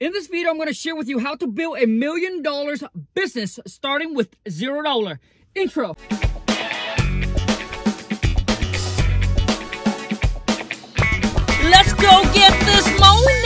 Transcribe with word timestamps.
In 0.00 0.10
this 0.10 0.26
video, 0.26 0.50
I'm 0.50 0.56
going 0.56 0.66
to 0.66 0.74
share 0.74 0.96
with 0.96 1.08
you 1.08 1.20
how 1.20 1.36
to 1.36 1.46
build 1.46 1.78
a 1.78 1.86
million 1.86 2.42
dollars 2.42 2.82
business 3.14 3.60
starting 3.64 4.12
with 4.12 4.34
zero 4.48 4.82
dollar. 4.82 5.20
Intro. 5.54 5.96
Let's 11.62 11.92
go 11.92 12.24
get 12.34 12.58
this 12.66 12.98
money! 12.98 13.43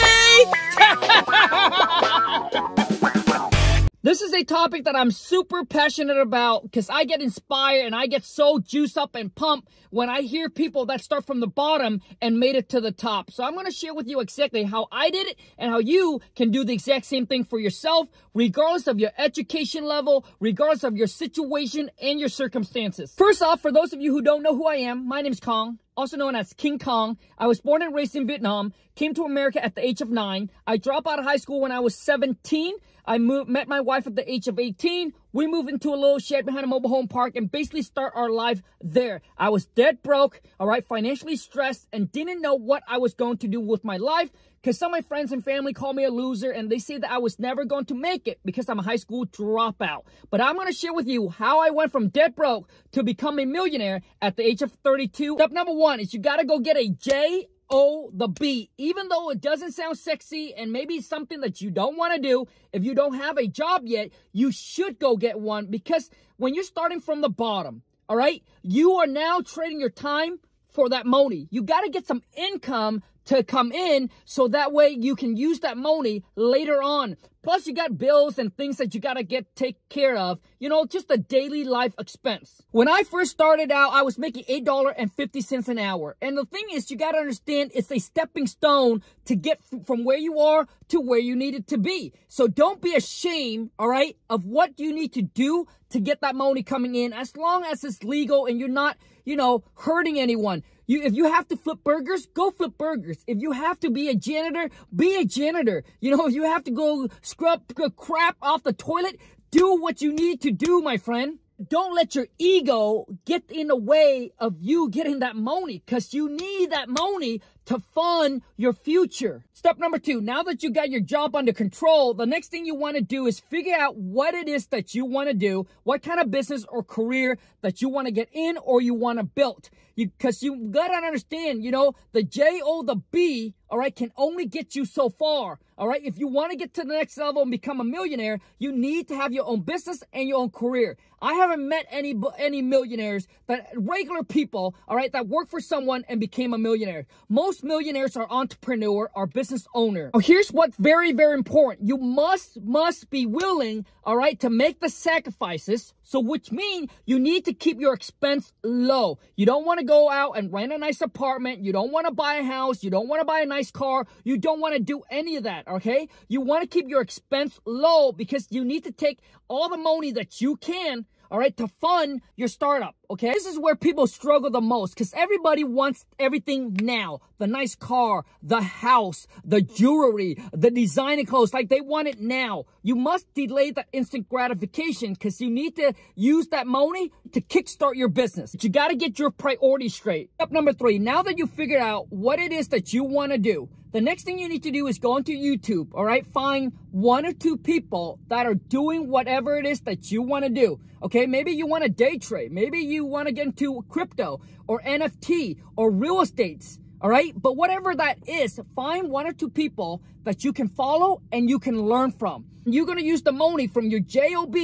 This 4.00 4.22
is 4.22 4.32
a 4.32 4.44
topic 4.44 4.84
that 4.84 4.94
I'm 4.94 5.10
super 5.10 5.64
passionate 5.64 6.18
about 6.18 6.62
because 6.62 6.88
I 6.88 7.02
get 7.02 7.20
inspired 7.20 7.84
and 7.84 7.96
I 7.96 8.06
get 8.06 8.22
so 8.22 8.60
juiced 8.60 8.96
up 8.96 9.16
and 9.16 9.34
pumped 9.34 9.70
when 9.90 10.08
I 10.08 10.20
hear 10.20 10.48
people 10.48 10.86
that 10.86 11.00
start 11.00 11.26
from 11.26 11.40
the 11.40 11.48
bottom 11.48 12.00
and 12.22 12.38
made 12.38 12.54
it 12.54 12.68
to 12.68 12.80
the 12.80 12.92
top. 12.92 13.32
So 13.32 13.42
I'm 13.42 13.54
going 13.54 13.66
to 13.66 13.72
share 13.72 13.92
with 13.92 14.06
you 14.06 14.20
exactly 14.20 14.62
how 14.62 14.86
I 14.92 15.10
did 15.10 15.26
it 15.26 15.40
and 15.58 15.72
how 15.72 15.80
you 15.80 16.20
can 16.36 16.52
do 16.52 16.62
the 16.62 16.74
exact 16.74 17.06
same 17.06 17.26
thing 17.26 17.42
for 17.42 17.58
yourself, 17.58 18.06
regardless 18.34 18.86
of 18.86 19.00
your 19.00 19.10
education 19.18 19.84
level, 19.84 20.24
regardless 20.38 20.84
of 20.84 20.96
your 20.96 21.08
situation 21.08 21.90
and 22.00 22.20
your 22.20 22.28
circumstances. 22.28 23.12
First 23.18 23.42
off, 23.42 23.60
for 23.60 23.72
those 23.72 23.92
of 23.92 24.00
you 24.00 24.12
who 24.12 24.22
don't 24.22 24.44
know 24.44 24.54
who 24.54 24.68
I 24.68 24.76
am, 24.76 25.08
my 25.08 25.22
name 25.22 25.32
is 25.32 25.40
Kong 25.40 25.80
also 25.98 26.16
known 26.16 26.36
as 26.36 26.52
King 26.52 26.78
Kong. 26.78 27.18
I 27.36 27.48
was 27.48 27.60
born 27.60 27.82
and 27.82 27.92
raised 27.92 28.14
in 28.14 28.28
Vietnam, 28.28 28.72
came 28.94 29.14
to 29.14 29.24
America 29.24 29.62
at 29.62 29.74
the 29.74 29.84
age 29.84 30.00
of 30.00 30.10
nine. 30.10 30.48
I 30.64 30.76
dropped 30.76 31.08
out 31.08 31.18
of 31.18 31.24
high 31.24 31.38
school 31.38 31.60
when 31.60 31.72
I 31.72 31.80
was 31.80 31.96
17. 31.96 32.74
I 33.04 33.18
moved, 33.18 33.50
met 33.50 33.66
my 33.66 33.80
wife 33.80 34.06
at 34.06 34.14
the 34.14 34.30
age 34.30 34.46
of 34.46 34.60
18. 34.60 35.12
We 35.32 35.48
moved 35.48 35.68
into 35.68 35.88
a 35.88 35.96
little 35.96 36.20
shed 36.20 36.46
behind 36.46 36.64
a 36.64 36.68
mobile 36.68 36.88
home 36.88 37.08
park 37.08 37.34
and 37.34 37.50
basically 37.50 37.82
start 37.82 38.12
our 38.14 38.30
life 38.30 38.62
there. 38.80 39.22
I 39.36 39.48
was 39.48 39.66
dead 39.66 40.02
broke, 40.02 40.40
all 40.60 40.68
right, 40.68 40.84
financially 40.84 41.34
stressed 41.34 41.88
and 41.92 42.12
didn't 42.12 42.42
know 42.42 42.54
what 42.54 42.84
I 42.86 42.98
was 42.98 43.14
going 43.14 43.38
to 43.38 43.48
do 43.48 43.60
with 43.60 43.82
my 43.82 43.96
life 43.96 44.30
because 44.60 44.78
some 44.78 44.92
of 44.92 44.98
my 44.98 45.02
friends 45.02 45.32
and 45.32 45.44
family 45.44 45.72
call 45.72 45.92
me 45.92 46.04
a 46.04 46.10
loser 46.10 46.50
and 46.50 46.70
they 46.70 46.78
say 46.78 46.98
that 46.98 47.10
I 47.10 47.18
was 47.18 47.38
never 47.38 47.64
going 47.64 47.84
to 47.86 47.94
make 47.94 48.26
it 48.26 48.40
because 48.44 48.68
I'm 48.68 48.78
a 48.78 48.82
high 48.82 48.96
school 48.96 49.26
dropout. 49.26 50.02
But 50.30 50.40
I'm 50.40 50.54
going 50.56 50.66
to 50.66 50.72
share 50.72 50.92
with 50.92 51.06
you 51.06 51.28
how 51.28 51.60
I 51.60 51.70
went 51.70 51.92
from 51.92 52.08
dead 52.08 52.34
broke 52.34 52.68
to 52.92 53.02
become 53.02 53.38
a 53.38 53.44
millionaire 53.44 54.00
at 54.20 54.36
the 54.36 54.46
age 54.46 54.62
of 54.62 54.72
32. 54.84 55.36
Step 55.36 55.52
number 55.52 55.72
one 55.72 56.00
is 56.00 56.12
you 56.12 56.20
got 56.20 56.36
to 56.36 56.44
go 56.44 56.58
get 56.58 56.76
a 56.76 56.88
J 56.88 57.46
O 57.70 58.10
the 58.12 58.28
B. 58.28 58.70
Even 58.78 59.08
though 59.08 59.30
it 59.30 59.40
doesn't 59.40 59.72
sound 59.72 59.98
sexy 59.98 60.54
and 60.54 60.72
maybe 60.72 61.00
something 61.00 61.40
that 61.40 61.60
you 61.60 61.70
don't 61.70 61.96
want 61.96 62.14
to 62.14 62.20
do, 62.20 62.46
if 62.72 62.84
you 62.84 62.94
don't 62.94 63.14
have 63.14 63.36
a 63.36 63.46
job 63.46 63.82
yet, 63.84 64.10
you 64.32 64.50
should 64.50 64.98
go 64.98 65.16
get 65.16 65.38
one 65.38 65.66
because 65.66 66.10
when 66.36 66.54
you're 66.54 66.64
starting 66.64 67.00
from 67.00 67.20
the 67.20 67.28
bottom, 67.28 67.82
all 68.08 68.16
right, 68.16 68.42
you 68.62 68.92
are 68.94 69.06
now 69.06 69.40
trading 69.40 69.80
your 69.80 69.90
time 69.90 70.38
for 70.78 70.88
that 70.88 71.06
money. 71.06 71.48
You 71.50 71.64
got 71.64 71.80
to 71.80 71.90
get 71.90 72.06
some 72.06 72.22
income 72.36 73.02
to 73.24 73.42
come 73.42 73.72
in 73.72 74.10
so 74.24 74.46
that 74.46 74.72
way 74.72 74.90
you 74.90 75.16
can 75.16 75.36
use 75.36 75.58
that 75.58 75.76
money 75.76 76.22
later 76.36 76.80
on. 76.80 77.16
Plus 77.42 77.66
you 77.66 77.74
got 77.74 77.98
bills 77.98 78.38
and 78.38 78.56
things 78.56 78.76
that 78.76 78.94
you 78.94 79.00
got 79.00 79.14
to 79.14 79.24
get 79.24 79.56
take 79.56 79.76
care 79.88 80.16
of. 80.16 80.38
You 80.60 80.68
know, 80.68 80.86
just 80.86 81.10
a 81.10 81.16
daily 81.16 81.64
life 81.64 81.94
expense. 81.98 82.62
When 82.70 82.86
I 82.86 83.02
first 83.02 83.32
started 83.32 83.72
out, 83.72 83.92
I 83.92 84.02
was 84.02 84.18
making 84.18 84.44
$8.50 84.44 85.66
an 85.66 85.78
hour. 85.78 86.16
And 86.22 86.38
the 86.38 86.44
thing 86.44 86.66
is, 86.70 86.92
you 86.92 86.96
got 86.96 87.12
to 87.12 87.18
understand 87.18 87.72
it's 87.74 87.90
a 87.90 87.98
stepping 87.98 88.46
stone 88.46 89.02
to 89.24 89.34
get 89.34 89.58
from 89.84 90.04
where 90.04 90.16
you 90.16 90.38
are 90.38 90.68
to 90.88 91.00
where 91.00 91.18
you 91.18 91.34
need 91.34 91.54
it 91.54 91.66
to 91.68 91.78
be. 91.78 92.12
So 92.28 92.46
don't 92.46 92.80
be 92.80 92.94
ashamed, 92.94 93.70
all 93.80 93.88
right, 93.88 94.16
of 94.30 94.46
what 94.46 94.78
you 94.78 94.94
need 94.94 95.12
to 95.14 95.22
do 95.22 95.66
to 95.90 95.98
get 95.98 96.20
that 96.20 96.36
money 96.36 96.62
coming 96.62 96.94
in 96.94 97.12
as 97.12 97.36
long 97.36 97.64
as 97.64 97.82
it's 97.82 98.04
legal 98.04 98.46
and 98.46 98.60
you're 98.60 98.68
not, 98.68 98.96
you 99.28 99.36
know, 99.36 99.62
hurting 99.74 100.18
anyone. 100.18 100.62
You, 100.86 101.02
if 101.02 101.12
you 101.12 101.30
have 101.30 101.46
to 101.48 101.56
flip 101.56 101.80
burgers, 101.84 102.26
go 102.26 102.50
flip 102.50 102.78
burgers. 102.78 103.18
If 103.26 103.42
you 103.42 103.52
have 103.52 103.78
to 103.80 103.90
be 103.90 104.08
a 104.08 104.14
janitor, 104.14 104.70
be 104.94 105.16
a 105.16 105.24
janitor. 105.24 105.84
You 106.00 106.16
know, 106.16 106.26
if 106.26 106.34
you 106.34 106.44
have 106.44 106.64
to 106.64 106.70
go 106.70 107.08
scrub 107.20 107.62
the 107.68 107.90
crap 107.90 108.38
off 108.40 108.62
the 108.62 108.72
toilet, 108.72 109.18
do 109.50 109.76
what 109.76 110.00
you 110.00 110.12
need 110.14 110.40
to 110.42 110.50
do, 110.50 110.80
my 110.80 110.96
friend. 110.96 111.38
Don't 111.68 111.94
let 111.94 112.14
your 112.14 112.28
ego 112.38 113.06
get 113.26 113.42
in 113.50 113.66
the 113.66 113.76
way 113.76 114.32
of 114.38 114.54
you 114.60 114.88
getting 114.88 115.18
that 115.18 115.36
money 115.36 115.82
because 115.84 116.14
you 116.14 116.30
need 116.30 116.70
that 116.70 116.88
money 116.88 117.42
to 117.68 117.78
fund 117.78 118.42
your 118.56 118.72
future. 118.72 119.44
Step 119.52 119.78
number 119.78 119.98
two, 119.98 120.20
now 120.22 120.42
that 120.42 120.62
you 120.62 120.70
got 120.70 120.88
your 120.88 121.02
job 121.02 121.36
under 121.36 121.52
control, 121.52 122.14
the 122.14 122.24
next 122.24 122.48
thing 122.48 122.64
you 122.64 122.74
want 122.74 122.96
to 122.96 123.02
do 123.02 123.26
is 123.26 123.38
figure 123.38 123.76
out 123.76 123.96
what 123.96 124.34
it 124.34 124.48
is 124.48 124.68
that 124.68 124.94
you 124.94 125.04
want 125.04 125.28
to 125.28 125.34
do, 125.34 125.66
what 125.82 126.02
kind 126.02 126.18
of 126.18 126.30
business 126.30 126.64
or 126.70 126.82
career 126.82 127.36
that 127.60 127.82
you 127.82 127.90
want 127.90 128.06
to 128.06 128.12
get 128.12 128.28
in 128.32 128.56
or 128.58 128.80
you 128.80 128.94
want 128.94 129.18
to 129.18 129.24
build. 129.24 129.68
Because 129.96 130.42
you, 130.42 130.54
you 130.54 130.68
got 130.68 130.88
to 130.88 130.94
understand, 130.94 131.64
you 131.64 131.72
know, 131.72 131.92
the 132.12 132.22
J 132.22 132.60
O, 132.64 132.84
the 132.84 132.96
B, 133.10 133.54
all 133.68 133.78
right, 133.78 133.94
can 133.94 134.12
only 134.16 134.46
get 134.46 134.76
you 134.76 134.84
so 134.84 135.10
far. 135.10 135.58
All 135.76 135.88
right, 135.88 136.00
if 136.04 136.18
you 136.18 136.28
want 136.28 136.52
to 136.52 136.56
get 136.56 136.72
to 136.74 136.82
the 136.82 136.94
next 136.94 137.18
level 137.18 137.42
and 137.42 137.50
become 137.50 137.80
a 137.80 137.84
millionaire, 137.84 138.38
you 138.58 138.72
need 138.72 139.08
to 139.08 139.16
have 139.16 139.32
your 139.32 139.46
own 139.46 139.60
business 139.62 140.02
and 140.12 140.28
your 140.28 140.38
own 140.38 140.50
career. 140.50 140.96
I 141.20 141.34
haven't 141.34 141.68
met 141.68 141.86
any 141.90 142.14
any 142.38 142.62
millionaires 142.62 143.26
that 143.48 143.66
regular 143.74 144.22
people, 144.22 144.76
all 144.86 144.96
right, 144.96 145.10
that 145.12 145.26
work 145.26 145.48
for 145.48 145.60
someone 145.60 146.04
and 146.08 146.20
became 146.20 146.54
a 146.54 146.58
millionaire. 146.58 147.06
Most 147.28 147.57
millionaires 147.62 148.16
are 148.16 148.26
entrepreneur 148.30 149.10
or 149.14 149.26
business 149.26 149.66
owner. 149.74 150.10
Now, 150.14 150.20
here's 150.20 150.48
what's 150.50 150.76
very 150.76 151.12
very 151.12 151.34
important. 151.34 151.86
You 151.86 151.96
must 151.98 152.60
must 152.62 153.10
be 153.10 153.26
willing, 153.26 153.86
all 154.04 154.16
right, 154.16 154.38
to 154.40 154.50
make 154.50 154.80
the 154.80 154.88
sacrifices. 154.88 155.94
So 156.02 156.20
which 156.20 156.50
means 156.50 156.90
you 157.04 157.18
need 157.18 157.44
to 157.44 157.52
keep 157.52 157.80
your 157.80 157.92
expense 157.92 158.52
low. 158.62 159.18
You 159.36 159.46
don't 159.46 159.66
want 159.66 159.80
to 159.80 159.84
go 159.84 160.10
out 160.10 160.38
and 160.38 160.52
rent 160.52 160.72
a 160.72 160.78
nice 160.78 161.00
apartment. 161.00 161.64
You 161.64 161.72
don't 161.72 161.92
want 161.92 162.06
to 162.06 162.12
buy 162.12 162.36
a 162.36 162.44
house. 162.44 162.82
You 162.82 162.90
don't 162.90 163.08
want 163.08 163.20
to 163.20 163.26
buy 163.26 163.40
a 163.40 163.46
nice 163.46 163.70
car. 163.70 164.06
You 164.24 164.38
don't 164.38 164.60
want 164.60 164.74
to 164.74 164.80
do 164.80 165.02
any 165.10 165.36
of 165.36 165.42
that, 165.42 165.68
okay? 165.68 166.08
You 166.28 166.40
want 166.40 166.62
to 166.62 166.68
keep 166.68 166.88
your 166.88 167.02
expense 167.02 167.60
low 167.66 168.12
because 168.12 168.46
you 168.50 168.64
need 168.64 168.84
to 168.84 168.92
take 168.92 169.20
all 169.48 169.68
the 169.68 169.76
money 169.76 170.12
that 170.12 170.40
you 170.40 170.56
can 170.56 171.04
all 171.30 171.38
right, 171.38 171.56
to 171.56 171.68
fund 171.68 172.22
your 172.36 172.48
startup, 172.48 172.94
okay? 173.10 173.32
This 173.32 173.46
is 173.46 173.58
where 173.58 173.76
people 173.76 174.06
struggle 174.06 174.50
the 174.50 174.60
most 174.60 174.94
because 174.94 175.12
everybody 175.14 175.64
wants 175.64 176.04
everything 176.18 176.76
now. 176.80 177.20
The 177.38 177.46
nice 177.46 177.74
car, 177.74 178.24
the 178.42 178.60
house, 178.60 179.26
the 179.44 179.60
jewelry, 179.60 180.36
the 180.52 180.70
designing 180.70 181.26
clothes, 181.26 181.52
like 181.52 181.68
they 181.68 181.80
want 181.80 182.08
it 182.08 182.20
now. 182.20 182.64
You 182.82 182.96
must 182.96 183.32
delay 183.34 183.70
that 183.72 183.88
instant 183.92 184.28
gratification 184.28 185.12
because 185.12 185.40
you 185.40 185.50
need 185.50 185.76
to 185.76 185.92
use 186.14 186.48
that 186.48 186.66
money 186.66 187.12
to 187.32 187.40
kickstart 187.40 187.94
your 187.94 188.08
business. 188.08 188.52
But 188.52 188.64
you 188.64 188.70
got 188.70 188.88
to 188.88 188.96
get 188.96 189.18
your 189.18 189.30
priorities 189.30 189.94
straight. 189.94 190.30
Step 190.34 190.50
number 190.50 190.72
three, 190.72 190.98
now 190.98 191.22
that 191.22 191.38
you 191.38 191.46
figured 191.46 191.80
out 191.80 192.10
what 192.10 192.38
it 192.38 192.52
is 192.52 192.68
that 192.68 192.92
you 192.92 193.04
want 193.04 193.32
to 193.32 193.38
do, 193.38 193.68
the 193.90 194.00
next 194.00 194.24
thing 194.24 194.38
you 194.38 194.48
need 194.48 194.64
to 194.64 194.70
do 194.70 194.86
is 194.86 194.98
go 194.98 195.12
onto 195.12 195.32
YouTube, 195.32 195.88
all 195.94 196.04
right? 196.04 196.26
Find 196.26 196.72
one 196.90 197.24
or 197.24 197.32
two 197.32 197.56
people 197.56 198.18
that 198.28 198.44
are 198.44 198.54
doing 198.54 199.08
whatever 199.08 199.56
it 199.56 199.64
is 199.64 199.80
that 199.80 200.10
you 200.10 200.20
want 200.20 200.44
to 200.44 200.50
do. 200.50 200.78
Okay, 201.02 201.26
maybe 201.26 201.52
you 201.52 201.66
want 201.66 201.84
to 201.84 201.88
day 201.88 202.18
trade. 202.18 202.52
Maybe 202.52 202.80
you 202.80 203.04
want 203.04 203.28
to 203.28 203.32
get 203.32 203.46
into 203.46 203.82
crypto 203.88 204.40
or 204.66 204.82
NFT 204.82 205.58
or 205.76 205.90
real 205.90 206.20
estates. 206.20 206.78
All 207.00 207.08
right, 207.08 207.32
but 207.40 207.56
whatever 207.56 207.94
that 207.94 208.28
is, 208.28 208.60
find 208.74 209.08
one 209.08 209.26
or 209.26 209.32
two 209.32 209.48
people 209.48 210.02
that 210.24 210.44
you 210.44 210.52
can 210.52 210.68
follow 210.68 211.22
and 211.32 211.48
you 211.48 211.58
can 211.58 211.80
learn 211.80 212.10
from. 212.10 212.44
You're 212.64 212.86
going 212.86 212.98
to 212.98 213.04
use 213.04 213.22
the 213.22 213.32
money 213.32 213.68
from 213.68 213.86
your 213.86 214.00
JOB 214.00 214.54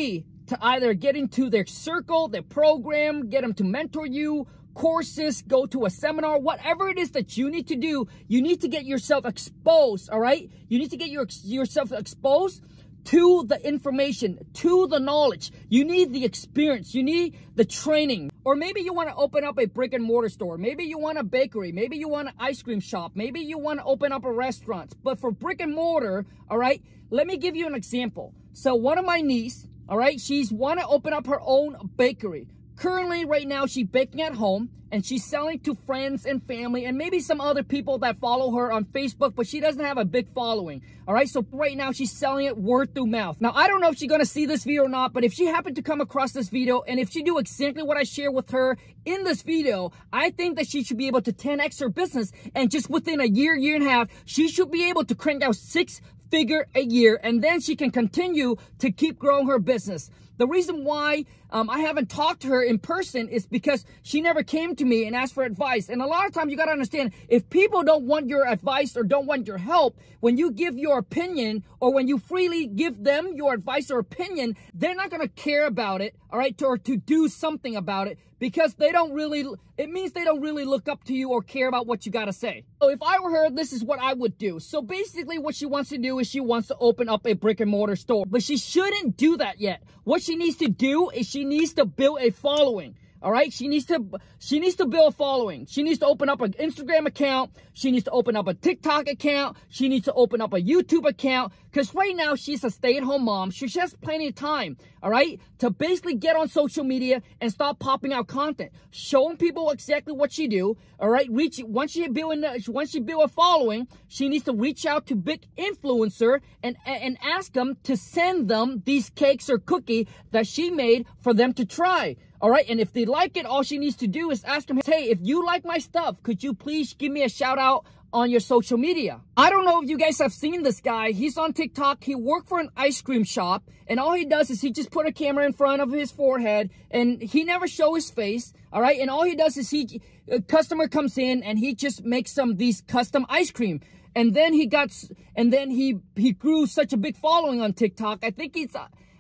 to 0.49 0.59
either 0.61 0.93
get 0.93 1.17
into 1.17 1.49
their 1.49 1.65
circle, 1.65 2.29
their 2.29 2.43
program, 2.43 3.31
get 3.31 3.43
them 3.43 3.55
to 3.55 3.65
mentor 3.65 4.07
you, 4.07 4.47
courses, 4.75 5.43
go 5.43 5.67
to 5.67 5.87
a 5.87 5.91
seminar, 5.91 6.39
whatever 6.39 6.89
it 6.89 6.99
is 6.99 7.13
that 7.13 7.37
you 7.37 7.51
need 7.51 7.69
to 7.69 7.77
do, 7.77 8.07
you 8.29 8.43
need 8.43 8.61
to 8.61 8.69
get 8.69 8.85
yourself 8.85 9.25
exposed, 9.25 10.11
all 10.11 10.21
right? 10.21 10.51
You 10.69 10.79
need 10.79 10.91
to 10.91 10.97
get 10.97 11.09
your, 11.09 11.27
yourself 11.45 11.93
exposed 11.93 12.63
to 13.05 13.45
the 13.47 13.67
information, 13.67 14.39
to 14.55 14.87
the 14.87 14.99
knowledge. 14.99 15.53
You 15.69 15.85
need 15.85 16.13
the 16.13 16.25
experience. 16.25 16.95
You 16.95 17.03
need 17.03 17.39
the 17.55 17.65
training. 17.65 18.31
Or 18.45 18.57
maybe 18.57 18.81
you 18.81 18.93
want 18.93 19.11
to 19.11 19.15
open 19.15 19.45
up 19.45 19.59
a 19.59 19.67
brick 19.67 19.93
and 19.93 20.03
mortar 20.03 20.29
store. 20.29 20.57
Maybe 20.57 20.85
you 20.85 20.99
want 20.99 21.19
a 21.19 21.25
bakery. 21.25 21.73
Maybe 21.73 21.97
you 21.99 22.09
want 22.09 22.29
an 22.29 22.35
ice 22.39 22.63
cream 22.63 22.81
shop. 22.81 23.13
Maybe 23.15 23.41
you 23.41 23.59
want 23.59 23.81
to 23.81 23.85
open 23.85 24.13
up 24.13 24.25
a 24.25 24.33
restaurant. 24.33 24.95
But 25.03 25.21
for 25.21 25.31
brick 25.31 25.61
and 25.61 25.75
mortar, 25.75 26.25
all 26.49 26.59
right, 26.59 26.83
let 27.11 27.27
me 27.27 27.37
give 27.37 27.57
you 27.57 27.67
an 27.67 27.75
example. 27.75 28.35
So 28.53 28.75
one 28.75 28.99
of 28.99 29.05
my 29.05 29.21
niece, 29.21 29.67
all 29.89 29.99
right, 29.99 30.19
she's 30.19 30.51
want 30.51 30.81
to 30.81 30.87
open 30.87 31.13
up 31.13 31.27
her 31.27 31.41
own 31.43 31.91
bakery. 31.97 32.49
Currently, 32.77 33.25
right 33.25 33.47
now, 33.47 33.67
she's 33.67 33.87
baking 33.87 34.21
at 34.23 34.35
home 34.35 34.71
and 34.91 35.05
she's 35.05 35.25
selling 35.25 35.59
to 35.61 35.75
friends 35.75 36.25
and 36.25 36.43
family 36.47 36.85
and 36.85 36.97
maybe 36.97 37.21
some 37.21 37.41
other 37.41 37.63
people 37.63 37.99
that 37.99 38.19
follow 38.21 38.53
her 38.53 38.73
on 38.73 38.85
Facebook, 38.85 39.35
but 39.35 39.47
she 39.47 39.59
doesn't 39.61 39.85
have 39.85 39.99
a 39.99 40.05
big 40.05 40.29
following. 40.29 40.83
All 41.09 41.15
right, 41.15 41.29
so 41.29 41.45
right 41.53 41.77
now 41.77 41.93
she's 41.93 42.13
selling 42.13 42.47
it 42.47 42.57
word 42.57 42.95
through 42.95 43.07
mouth. 43.07 43.41
Now, 43.41 43.53
I 43.55 43.67
don't 43.67 43.81
know 43.81 43.89
if 43.89 43.99
she's 43.99 44.09
gonna 44.09 44.25
see 44.25 44.47
this 44.47 44.65
video 44.65 44.85
or 44.85 44.89
not, 44.89 45.13
but 45.13 45.25
if 45.25 45.33
she 45.33 45.47
happened 45.47 45.77
to 45.77 45.83
come 45.83 46.01
across 46.01 46.33
this 46.33 46.49
video 46.49 46.83
and 46.83 47.01
if 47.01 47.11
she 47.11 47.23
do 47.23 47.39
exactly 47.39 47.83
what 47.83 47.97
I 47.97 48.05
share 48.05 48.31
with 48.31 48.51
her 48.51 48.77
in 49.05 49.25
this 49.25 49.43
video, 49.43 49.93
I 50.13 50.31
think 50.31 50.57
that 50.57 50.69
she 50.69 50.85
should 50.85 50.99
be 50.99 51.09
able 51.09 51.23
to 51.23 51.33
10x 51.33 51.81
her 51.81 51.89
business 51.89 52.33
and 52.55 52.71
just 52.71 52.89
within 52.89 53.21
a 53.21 53.27
year, 53.27 53.57
year 53.57 53.75
and 53.75 53.85
a 53.85 53.91
half, 53.91 54.09
she 54.25 54.49
should 54.49 54.71
be 54.71 54.89
able 54.89 55.05
to 55.05 55.15
crank 55.15 55.43
out 55.43 55.57
six 55.57 56.01
figure 56.31 56.67
a 56.75 56.83
year 56.83 57.21
and 57.23 57.43
then 57.43 57.61
she 57.61 57.77
can 57.77 57.91
continue 57.91 58.57
to 58.79 58.91
keep 58.91 59.19
growing 59.19 59.47
her 59.47 59.59
business. 59.59 60.11
The 60.37 60.49
reason 60.49 60.85
why 60.85 61.27
um, 61.51 61.71
I 61.71 61.79
haven't 61.79 62.11
talked 62.11 62.43
to 62.43 62.49
her 62.49 62.63
in 62.63 62.81
person 62.81 63.29
is 63.29 63.47
because 63.47 63.85
she 64.03 64.21
never 64.21 64.43
came 64.43 64.75
to 64.75 64.85
me 64.85 65.07
and 65.07 65.15
asked 65.15 65.35
for 65.35 65.45
advice. 65.45 65.89
And 65.89 66.03
a 66.03 66.07
lot 66.07 66.27
of 66.27 66.33
times 66.33 66.51
you 66.51 66.57
got 66.57 66.65
to 66.65 66.73
understand 66.73 67.13
if 67.29 67.49
people 67.51 67.85
don't 67.85 68.07
want 68.07 68.29
your 68.29 68.45
advice 68.45 68.97
or 68.97 69.05
don't 69.05 69.27
want 69.27 69.47
your 69.47 69.59
help, 69.59 69.97
when 70.19 70.37
you 70.37 70.51
give 70.51 70.77
your 70.77 70.99
opinion 70.99 71.63
or 71.79 71.93
when 71.93 72.09
you 72.09 72.19
freely 72.19 72.67
give 72.67 73.05
them 73.05 73.35
your 73.35 73.55
advice 73.55 73.93
or 73.93 74.01
opinion, 74.01 74.57
they're 74.75 74.97
not 74.97 75.11
going 75.11 75.23
to 75.23 75.29
care 75.29 75.67
about 75.67 76.01
it, 76.01 76.17
all 76.31 76.39
right, 76.41 76.61
or 76.63 76.79
to 76.79 76.97
do 76.97 77.29
something 77.29 77.77
about 77.77 78.09
it 78.09 78.19
because 78.45 78.75
they 78.75 78.93
don't 78.93 79.15
really, 79.15 79.47
it 79.79 79.89
means 79.89 80.13
they 80.13 80.23
don't 80.23 80.43
really 80.43 80.67
look 80.67 80.87
up 80.87 81.03
to 81.05 81.15
you 81.15 81.31
or 81.31 81.41
care 81.41 81.67
about 81.67 81.87
what 81.87 82.05
you 82.05 82.13
got 82.13 82.27
to 82.27 82.33
say. 82.35 82.63
So 82.83 82.91
if 82.91 83.03
I 83.03 83.19
were 83.21 83.31
her, 83.31 83.49
this 83.49 83.73
is 83.73 83.83
what 83.83 83.99
I 83.99 84.13
would 84.13 84.37
do. 84.37 84.61
So 84.61 84.83
basically 84.83 85.39
what 85.39 85.55
she 85.55 85.65
wants 85.65 85.89
to 85.89 85.97
do 85.97 86.19
is 86.19 86.29
she 86.29 86.41
wants 86.41 86.69
to 86.69 86.77
open 86.79 87.09
up 87.09 87.27
a 87.27 87.33
brick 87.33 87.61
and 87.61 87.71
mortar 87.71 87.97
store, 87.97 88.27
but 88.29 88.43
she 88.43 88.59
shouldn't 88.59 89.17
do 89.17 89.39
that 89.39 89.63
yet. 89.63 89.83
What 90.03 90.21
she 90.21 90.37
needs 90.37 90.59
to 90.59 90.69
do 90.69 91.09
is 91.09 91.27
she 91.27 91.47
needs 91.47 91.73
to 91.73 91.87
build 91.87 92.19
a 92.21 92.33
following. 92.33 92.97
All 93.25 93.33
right, 93.33 93.51
she 93.51 93.69
needs 93.69 93.87
to 93.87 94.05
she 94.39 94.61
needs 94.61 94.77
to 94.77 94.85
build 94.85 95.15
a 95.15 95.17
following. 95.17 95.65
She 95.65 95.83
needs 95.83 95.99
to 96.01 96.07
open 96.07 96.29
up 96.29 96.43
an 96.43 96.53
Instagram 96.53 97.07
account. 97.07 97.53
She 97.73 97.91
needs 97.91 98.05
to 98.05 98.11
open 98.11 98.37
up 98.37 98.47
a 98.47 98.53
TikTok 98.53 99.09
account. 99.09 99.57
She 99.71 99.89
needs 99.89 100.05
to 100.05 100.13
open 100.13 100.43
up 100.43 100.53
a 100.53 100.61
YouTube 100.61 101.09
account. 101.09 101.55
Because 101.71 101.95
right 101.95 102.15
now 102.15 102.35
she's 102.35 102.63
a 102.65 102.71
stay-at-home 102.71 103.25
mom. 103.25 103.51
She 103.51 103.67
has 103.81 103.95
plenty 103.95 104.29
of 104.29 104.35
time, 104.35 104.77
all 105.03 105.11
right, 105.11 105.41
to 105.59 105.71
basically 105.71 106.15
get 106.15 106.37
on 106.37 106.49
social 106.49 106.85
media 106.85 107.21
and 107.41 107.51
start 107.51 107.81
popping 107.81 108.13
out 108.13 108.29
content, 108.29 108.71
showing 108.91 109.39
people 109.39 109.71
exactly 109.71 110.13
what 110.13 110.31
she 110.31 110.47
do. 110.47 110.77
All 111.01 111.09
right, 111.09 111.27
reach 111.31 111.61
once 111.65 111.93
she 111.93 112.07
build 112.09 112.45
once 112.69 112.91
she 112.91 113.01
build 113.01 113.25
a 113.25 113.29
following, 113.29 113.89
she 114.07 114.29
needs 114.29 114.45
to 114.45 114.53
reach 114.53 114.85
out 114.85 115.07
to 115.07 115.17
big 115.17 115.47
influencer 115.57 116.41
and 116.63 116.77
and 116.85 117.17
ask 117.23 117.55
them 117.55 117.79
to 117.85 117.97
send 117.97 118.49
them 118.49 118.83
these 118.85 119.09
cakes 119.09 119.49
or 119.49 119.59
cookie 119.59 120.07
that 120.31 120.47
she 120.47 120.71
made 120.71 121.07
for 121.23 121.33
them 121.33 121.55
to 121.55 121.65
try. 121.65 122.17
All 122.45 122.51
right. 122.51 122.69
And 122.69 122.79
if 122.79 122.93
they 122.93 123.07
like 123.07 123.39
it, 123.39 123.47
all 123.47 123.63
she 123.63 123.79
needs 123.79 123.97
to 123.97 124.07
do 124.07 124.31
is 124.31 124.45
ask 124.45 124.69
them, 124.69 124.79
hey, 124.85 125.05
if 125.09 125.19
you 125.23 125.47
like 125.47 125.65
my 125.65 125.79
stuff, 125.79 126.23
could 126.23 126.45
you 126.45 126.53
please 126.53 126.93
give 126.93 127.11
me 127.11 127.23
a 127.23 127.29
shout 127.31 127.59
out 127.59 127.87
on 128.13 128.31
your 128.31 128.41
social 128.41 128.77
media. 128.77 129.23
I 129.35 129.49
don't 129.49 129.65
know 129.65 129.81
if 129.81 129.89
you 129.89 129.97
guys 129.97 130.19
have 130.19 130.31
seen 130.31 130.63
this 130.63 130.83
guy. 130.83 131.13
He's 131.13 131.39
on 131.39 131.55
TikTok. 131.55 132.05
He 132.05 132.15
worked 132.15 132.51
for 132.51 132.61
an 132.61 132.69
ice 132.77 133.01
cream 133.01 133.25
shop. 133.25 133.71
And 133.87 133.99
all 133.99 134.13
he 134.13 134.27
does 134.27 134.51
is 134.51 134.61
he 134.61 134.73
just 134.73 134.91
put 134.91 135.07
a 135.07 135.13
camera 135.13 135.47
in 135.47 135.55
front 135.55 135.81
of 135.81 135.91
his 135.91 136.13
forehead. 136.13 136.69
And 136.91 137.23
he 137.23 137.45
never 137.45 137.67
show 137.67 137.95
his 137.95 138.11
face. 138.11 138.53
All 138.75 138.83
right. 138.83 139.01
And 139.01 139.09
all 139.09 139.25
he 139.25 139.37
does 139.37 139.57
is 139.57 139.71
he, 139.71 140.03
a 140.31 140.43
customer 140.43 140.87
comes 140.87 141.17
in 141.17 141.43
and 141.43 141.59
he 141.59 141.75
just 141.75 142.05
makes 142.05 142.31
some 142.31 142.57
these 142.57 142.83
custom 142.83 143.25
ice 143.31 143.53
cream. 143.53 143.81
And 144.15 144.35
then 144.35 144.53
he 144.53 144.67
got, 144.67 144.91
and 145.35 145.51
then 145.51 145.71
he, 145.71 146.01
he 146.15 146.33
grew 146.33 146.67
such 146.67 146.93
a 146.93 146.99
big 146.99 147.17
following 147.17 147.63
on 147.63 147.73
TikTok. 147.73 148.19
I 148.23 148.33
think 148.33 148.55
he's, 148.55 148.77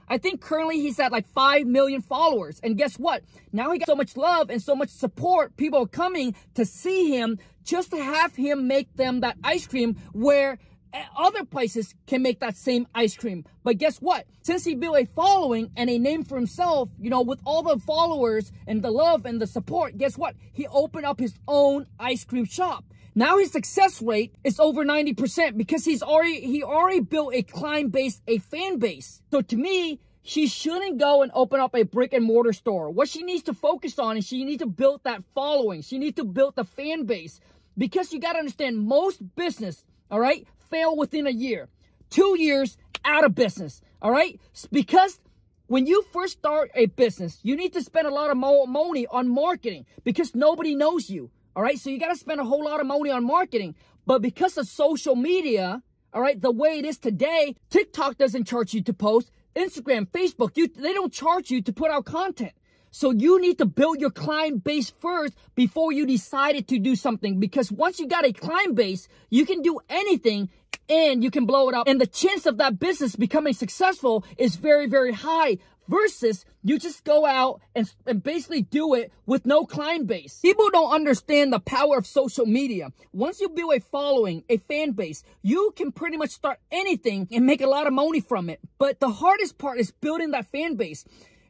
I 0.08 0.18
think 0.18 0.40
currently 0.40 0.80
he's 0.80 0.98
at 0.98 1.12
like 1.12 1.26
5 1.28 1.66
million 1.66 2.00
followers. 2.02 2.60
And 2.62 2.76
guess 2.76 2.96
what? 2.96 3.22
Now 3.52 3.70
he 3.72 3.78
got 3.78 3.88
so 3.88 3.94
much 3.94 4.16
love 4.16 4.50
and 4.50 4.62
so 4.62 4.74
much 4.74 4.90
support. 4.90 5.56
People 5.56 5.82
are 5.82 5.86
coming 5.86 6.34
to 6.54 6.64
see 6.64 7.10
him 7.10 7.38
just 7.64 7.90
to 7.90 8.02
have 8.02 8.34
him 8.34 8.68
make 8.68 8.94
them 8.96 9.20
that 9.20 9.36
ice 9.42 9.66
cream 9.66 9.96
where 10.12 10.58
eh, 10.92 11.02
other 11.16 11.44
places 11.44 11.94
can 12.06 12.22
make 12.22 12.40
that 12.40 12.56
same 12.56 12.86
ice 12.94 13.16
cream. 13.16 13.44
But 13.62 13.78
guess 13.78 13.98
what? 13.98 14.26
Since 14.42 14.64
he 14.64 14.74
built 14.74 14.98
a 14.98 15.06
following 15.06 15.70
and 15.76 15.88
a 15.88 15.98
name 15.98 16.24
for 16.24 16.36
himself, 16.36 16.90
you 16.98 17.10
know, 17.10 17.22
with 17.22 17.40
all 17.46 17.62
the 17.62 17.78
followers 17.78 18.52
and 18.66 18.82
the 18.82 18.90
love 18.90 19.24
and 19.24 19.40
the 19.40 19.46
support, 19.46 19.96
guess 19.96 20.18
what? 20.18 20.36
He 20.52 20.66
opened 20.66 21.06
up 21.06 21.18
his 21.18 21.34
own 21.48 21.86
ice 21.98 22.24
cream 22.24 22.44
shop. 22.44 22.84
Now 23.14 23.38
his 23.38 23.52
success 23.52 24.02
rate 24.02 24.34
is 24.42 24.58
over 24.58 24.84
90% 24.84 25.56
because 25.56 25.84
he's 25.84 26.02
already 26.02 26.40
he 26.40 26.64
already 26.64 27.00
built 27.00 27.32
a 27.32 27.42
client 27.42 27.92
base, 27.92 28.20
a 28.26 28.38
fan 28.38 28.78
base. 28.78 29.22
So 29.30 29.40
to 29.40 29.56
me, 29.56 30.00
she 30.22 30.48
shouldn't 30.48 30.98
go 30.98 31.22
and 31.22 31.30
open 31.34 31.60
up 31.60 31.76
a 31.76 31.84
brick 31.84 32.12
and 32.12 32.24
mortar 32.24 32.52
store. 32.52 32.90
What 32.90 33.08
she 33.08 33.22
needs 33.22 33.44
to 33.44 33.54
focus 33.54 33.98
on 34.00 34.16
is 34.16 34.26
she 34.26 34.42
needs 34.42 34.62
to 34.62 34.66
build 34.66 35.02
that 35.04 35.22
following. 35.34 35.82
She 35.82 35.98
needs 35.98 36.16
to 36.16 36.24
build 36.24 36.56
the 36.56 36.64
fan 36.64 37.04
base. 37.04 37.40
Because 37.78 38.12
you 38.12 38.20
gotta 38.20 38.38
understand 38.38 38.78
most 38.78 39.20
business, 39.36 39.84
all 40.10 40.20
right, 40.20 40.46
fail 40.70 40.96
within 40.96 41.26
a 41.26 41.30
year. 41.30 41.68
Two 42.10 42.36
years 42.38 42.76
out 43.04 43.24
of 43.24 43.34
business. 43.34 43.80
All 44.02 44.10
right? 44.10 44.40
Because 44.72 45.20
when 45.66 45.86
you 45.86 46.02
first 46.12 46.38
start 46.38 46.70
a 46.74 46.86
business, 46.86 47.38
you 47.42 47.56
need 47.56 47.72
to 47.74 47.82
spend 47.82 48.06
a 48.06 48.14
lot 48.14 48.30
of 48.30 48.36
money 48.36 49.06
on 49.08 49.28
marketing 49.28 49.86
because 50.04 50.34
nobody 50.34 50.74
knows 50.74 51.08
you. 51.08 51.30
All 51.56 51.62
right. 51.62 51.78
So 51.78 51.90
you 51.90 51.98
got 51.98 52.08
to 52.08 52.16
spend 52.16 52.40
a 52.40 52.44
whole 52.44 52.64
lot 52.64 52.80
of 52.80 52.86
money 52.86 53.10
on 53.10 53.24
marketing. 53.24 53.74
But 54.06 54.22
because 54.22 54.58
of 54.58 54.66
social 54.66 55.16
media, 55.16 55.82
all 56.12 56.20
right, 56.20 56.40
the 56.40 56.50
way 56.50 56.78
it 56.78 56.84
is 56.84 56.98
today, 56.98 57.56
TikTok 57.70 58.18
doesn't 58.18 58.46
charge 58.46 58.74
you 58.74 58.82
to 58.82 58.92
post. 58.92 59.30
Instagram, 59.56 60.08
Facebook, 60.08 60.56
you, 60.56 60.68
they 60.68 60.92
don't 60.92 61.12
charge 61.12 61.50
you 61.50 61.62
to 61.62 61.72
put 61.72 61.90
out 61.90 62.04
content. 62.04 62.52
So 62.90 63.10
you 63.10 63.40
need 63.40 63.58
to 63.58 63.66
build 63.66 64.00
your 64.00 64.10
client 64.10 64.62
base 64.62 64.90
first 64.90 65.34
before 65.56 65.90
you 65.92 66.06
decided 66.06 66.68
to 66.68 66.78
do 66.78 66.94
something. 66.94 67.40
Because 67.40 67.72
once 67.72 67.98
you 67.98 68.06
got 68.06 68.24
a 68.24 68.32
client 68.32 68.76
base, 68.76 69.08
you 69.30 69.44
can 69.44 69.62
do 69.62 69.80
anything 69.88 70.48
and 70.88 71.24
you 71.24 71.30
can 71.30 71.46
blow 71.46 71.68
it 71.68 71.74
up. 71.74 71.88
And 71.88 72.00
the 72.00 72.06
chance 72.06 72.46
of 72.46 72.58
that 72.58 72.78
business 72.78 73.16
becoming 73.16 73.52
successful 73.52 74.24
is 74.38 74.56
very, 74.56 74.86
very 74.86 75.12
high 75.12 75.58
versus 75.88 76.44
you 76.62 76.78
just 76.78 77.04
go 77.04 77.26
out 77.26 77.60
and, 77.74 77.92
and 78.06 78.22
basically 78.22 78.62
do 78.62 78.94
it 78.94 79.12
with 79.26 79.46
no 79.46 79.64
client 79.64 80.06
base. 80.06 80.40
People 80.40 80.70
don't 80.70 80.92
understand 80.92 81.52
the 81.52 81.60
power 81.60 81.98
of 81.98 82.06
social 82.06 82.46
media. 82.46 82.90
Once 83.12 83.40
you 83.40 83.48
build 83.48 83.74
a 83.74 83.80
following, 83.80 84.44
a 84.48 84.56
fan 84.58 84.92
base, 84.92 85.22
you 85.42 85.72
can 85.76 85.92
pretty 85.92 86.16
much 86.16 86.30
start 86.30 86.58
anything 86.70 87.28
and 87.30 87.46
make 87.46 87.60
a 87.60 87.66
lot 87.66 87.86
of 87.86 87.92
money 87.92 88.20
from 88.20 88.48
it. 88.48 88.60
But 88.78 89.00
the 89.00 89.10
hardest 89.10 89.58
part 89.58 89.78
is 89.78 89.90
building 89.90 90.30
that 90.32 90.50
fan 90.50 90.76
base. 90.76 91.04